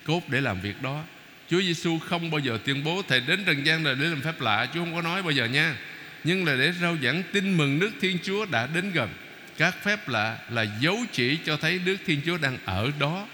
Cốt 0.04 0.30
để 0.30 0.42
làm 0.42 0.62
việc 0.62 0.82
đó 0.82 1.04
Chúa 1.50 1.62
Giêsu 1.62 2.00
không 2.00 2.32
bao 2.32 2.40
giờ 2.40 2.60
tuyên 2.66 2.84
bố 2.84 3.02
Thầy 3.08 3.22
đến 3.28 3.44
trần 3.46 3.66
gian 3.66 3.84
là 3.86 3.94
để 3.94 4.06
làm 4.06 4.22
phép 4.22 4.42
lạ, 4.42 4.68
Chúa 4.74 4.80
không 4.80 4.96
có 4.96 5.02
nói 5.02 5.24
bao 5.24 5.32
giờ 5.32 5.46
nha 5.46 5.76
nhưng 6.24 6.46
là 6.46 6.56
để 6.56 6.72
rao 6.82 6.98
giảng 7.04 7.24
tin 7.32 7.58
mừng 7.58 7.80
nước 7.80 7.92
Thiên 8.02 8.18
Chúa 8.24 8.46
đã 8.46 8.68
đến 8.74 8.92
gần. 8.92 9.10
Các 9.58 9.84
phép 9.84 10.10
lạ 10.10 10.38
là 10.50 10.66
dấu 10.80 10.98
chỉ 11.12 11.38
cho 11.46 11.58
thấy 11.58 11.80
nước 11.86 11.98
Thiên 12.06 12.22
Chúa 12.26 12.38
đang 12.38 12.58
ở 12.66 12.92
đó. 13.00 13.28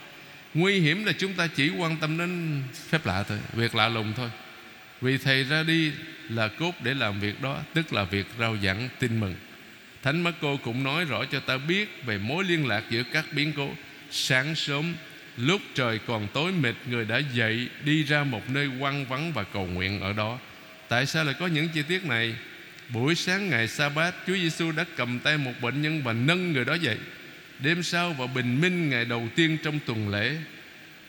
Nguy 0.55 0.79
hiểm 0.79 1.05
là 1.05 1.11
chúng 1.11 1.33
ta 1.33 1.47
chỉ 1.47 1.69
quan 1.69 1.97
tâm 1.97 2.17
đến 2.17 2.61
phép 2.89 3.05
lạ 3.05 3.23
thôi, 3.27 3.37
việc 3.53 3.75
lạ 3.75 3.89
lùng 3.89 4.13
thôi. 4.17 4.29
Vì 5.01 5.17
Thầy 5.17 5.43
ra 5.43 5.63
đi 5.63 5.91
là 6.29 6.47
cốt 6.47 6.71
để 6.83 6.93
làm 6.93 7.19
việc 7.19 7.41
đó, 7.41 7.59
tức 7.73 7.93
là 7.93 8.03
việc 8.03 8.25
rao 8.39 8.57
giảng 8.63 8.89
tin 8.99 9.19
mừng. 9.19 9.35
Thánh 10.03 10.21
Marco 10.21 10.55
cũng 10.63 10.83
nói 10.83 11.05
rõ 11.05 11.25
cho 11.25 11.39
ta 11.39 11.57
biết 11.57 12.03
về 12.05 12.17
mối 12.17 12.43
liên 12.43 12.67
lạc 12.67 12.83
giữa 12.89 13.03
các 13.13 13.25
biến 13.31 13.53
cố. 13.57 13.69
Sáng 14.11 14.55
sớm, 14.55 14.93
lúc 15.37 15.61
trời 15.73 15.99
còn 16.07 16.27
tối 16.33 16.51
mịt, 16.51 16.75
người 16.89 17.05
đã 17.05 17.21
dậy 17.33 17.69
đi 17.83 18.03
ra 18.03 18.23
một 18.23 18.49
nơi 18.49 18.69
quăng 18.79 19.05
vắng 19.05 19.33
và 19.33 19.43
cầu 19.43 19.65
nguyện 19.65 20.01
ở 20.01 20.13
đó. 20.13 20.39
Tại 20.87 21.05
sao 21.05 21.23
lại 21.23 21.35
có 21.39 21.47
những 21.47 21.69
chi 21.69 21.81
tiết 21.87 22.05
này? 22.05 22.35
Buổi 22.89 23.15
sáng 23.15 23.49
ngày 23.49 23.67
sa 23.67 23.89
bát 23.89 24.15
Chúa 24.27 24.33
Giêsu 24.33 24.71
đã 24.71 24.85
cầm 24.95 25.19
tay 25.19 25.37
một 25.37 25.53
bệnh 25.61 25.81
nhân 25.81 26.03
Và 26.03 26.13
nâng 26.13 26.53
người 26.53 26.65
đó 26.65 26.73
dậy 26.73 26.97
Đêm 27.59 27.83
sau 27.83 28.13
và 28.13 28.27
bình 28.27 28.61
minh 28.61 28.89
ngày 28.89 29.05
đầu 29.05 29.27
tiên 29.35 29.57
trong 29.63 29.79
tuần 29.85 30.09
lễ, 30.09 30.37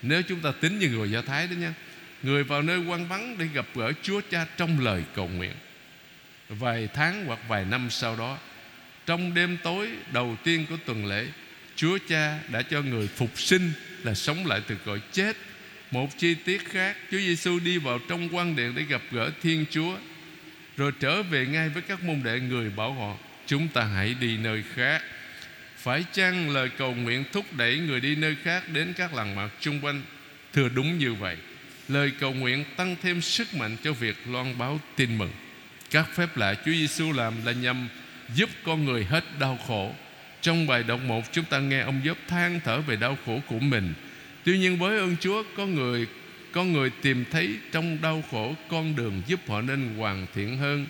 Nếu 0.03 0.23
chúng 0.23 0.41
ta 0.41 0.53
tính 0.61 0.79
như 0.79 0.89
người 0.89 1.11
Do 1.11 1.23
Thái 1.23 1.47
đó 1.47 1.55
nha, 1.55 1.75
Người 2.23 2.45
vào 2.45 2.63
nơi 2.63 2.79
quan 2.79 3.09
vắng 3.09 3.39
để 3.39 3.47
gặp 3.55 3.67
gỡ 3.75 3.93
Chúa 4.03 4.21
Cha 4.31 4.47
trong 4.57 4.81
lời 4.81 5.03
cầu 5.15 5.29
nguyện. 5.29 5.55
Vài 6.49 6.89
tháng 6.95 7.27
hoặc 7.27 7.39
vài 7.49 7.65
năm 7.65 7.91
sau 7.91 8.17
đó, 8.17 8.39
Trong 9.07 9.35
đêm 9.35 9.57
tối 9.63 9.89
đầu 10.13 10.37
tiên 10.45 10.67
của 10.71 10.77
tuần 10.87 11.07
lễ, 11.07 11.27
Chúa 11.77 11.99
Cha 12.09 12.39
đã 12.49 12.63
cho 12.63 12.83
người 12.83 13.09
phục 13.09 13.41
sinh 13.41 13.73
Là 14.03 14.15
sống 14.15 14.47
lại 14.47 14.61
từ 14.67 14.77
cõi 14.85 15.01
chết. 15.13 15.37
Một 15.91 16.19
chi 16.19 16.35
tiết 16.35 16.69
khác, 16.69 16.97
Chúa 17.11 17.19
Giêsu 17.19 17.59
đi 17.59 17.79
vào 17.79 17.99
trong 18.09 18.37
quan 18.37 18.57
điện 18.57 18.73
để 18.77 18.83
gặp 18.83 19.03
gỡ 19.11 19.31
Thiên 19.43 19.65
Chúa, 19.71 19.97
rồi 20.77 20.93
trở 21.01 21.23
về 21.23 21.47
ngay 21.47 21.69
với 21.69 21.83
các 21.83 22.05
môn 22.05 22.23
đệ 22.25 22.41
người 22.41 22.71
bảo 22.71 22.93
họ, 22.93 23.17
Chúng 23.47 23.69
ta 23.69 23.83
hãy 23.85 24.15
đi 24.21 24.37
nơi 24.37 24.63
khác. 24.75 25.03
Phải 25.87 26.05
chăng 26.13 26.51
lời 26.51 26.69
cầu 26.79 26.95
nguyện 26.95 27.25
thúc 27.33 27.45
đẩy 27.57 27.79
người 27.79 28.01
đi 28.01 28.17
nơi 28.17 28.37
khác 28.45 28.69
Đến 28.73 28.93
các 28.97 29.15
làng 29.15 29.37
mạc 29.37 29.49
chung 29.61 29.81
quanh 29.83 30.03
Thưa 30.53 30.69
đúng 30.69 30.99
như 30.99 31.15
vậy? 31.15 31.37
Lời 31.89 32.13
cầu 32.21 32.33
nguyện 32.33 32.65
tăng 32.77 32.97
thêm 33.03 33.21
sức 33.21 33.55
mạnh 33.55 33.77
cho 33.85 33.93
việc 33.93 34.17
loan 34.27 34.59
báo 34.59 34.81
tin 34.97 35.19
mừng. 35.19 35.31
Các 35.91 36.09
phép 36.15 36.37
lạ 36.37 36.55
Chúa 36.55 36.73
Giêsu 36.73 37.13
làm 37.13 37.35
là 37.45 37.53
nhằm 37.53 37.89
giúp 38.35 38.51
con 38.65 38.85
người 38.85 39.05
hết 39.05 39.25
đau 39.41 39.59
khổ. 39.67 39.95
Trong 40.41 40.67
bài 40.67 40.83
đọc 40.83 41.01
1 41.01 41.33
chúng 41.33 41.45
ta 41.45 41.59
nghe 41.59 41.81
ông 41.81 42.01
Gióp 42.05 42.17
than 42.29 42.61
thở 42.65 42.81
về 42.81 42.97
đau 42.97 43.19
khổ 43.27 43.41
của 43.47 43.59
mình. 43.59 43.95
Tuy 44.45 44.59
nhiên 44.59 44.79
với 44.79 44.99
ơn 44.99 45.17
Chúa, 45.21 45.43
có 45.57 45.67
người 45.67 46.07
con 46.53 46.73
người 46.73 46.91
tìm 47.03 47.25
thấy 47.31 47.57
trong 47.73 47.99
đau 48.03 48.25
khổ 48.31 48.55
con 48.69 48.97
đường 48.97 49.23
giúp 49.27 49.41
họ 49.49 49.61
nên 49.61 49.95
hoàn 49.97 50.27
thiện 50.35 50.59
hơn. 50.59 50.87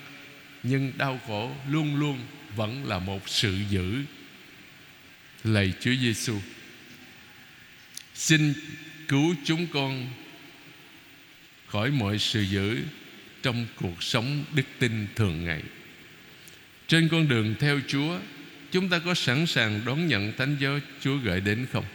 Nhưng 0.63 0.91
đau 0.97 1.19
khổ 1.27 1.51
luôn 1.69 1.95
luôn 1.95 2.19
vẫn 2.55 2.85
là 2.85 2.99
một 2.99 3.29
sự 3.29 3.57
dữ 3.69 4.03
lạy 5.43 5.73
Chúa 5.79 5.93
Giêsu 6.01 6.39
xin 8.13 8.53
cứu 9.07 9.35
chúng 9.45 9.67
con 9.67 10.07
khỏi 11.67 11.91
mọi 11.91 12.19
sự 12.19 12.41
dữ 12.41 12.79
trong 13.43 13.65
cuộc 13.81 14.03
sống 14.03 14.43
đức 14.53 14.63
tin 14.79 15.07
thường 15.15 15.45
ngày. 15.45 15.61
Trên 16.87 17.09
con 17.09 17.27
đường 17.27 17.55
theo 17.59 17.79
Chúa, 17.87 18.19
chúng 18.71 18.89
ta 18.89 18.99
có 18.99 19.13
sẵn 19.13 19.47
sàng 19.47 19.81
đón 19.85 20.07
nhận 20.07 20.33
thánh 20.37 20.57
giáo 20.59 20.79
Chúa 21.01 21.17
gửi 21.17 21.41
đến 21.41 21.67
không? 21.71 21.85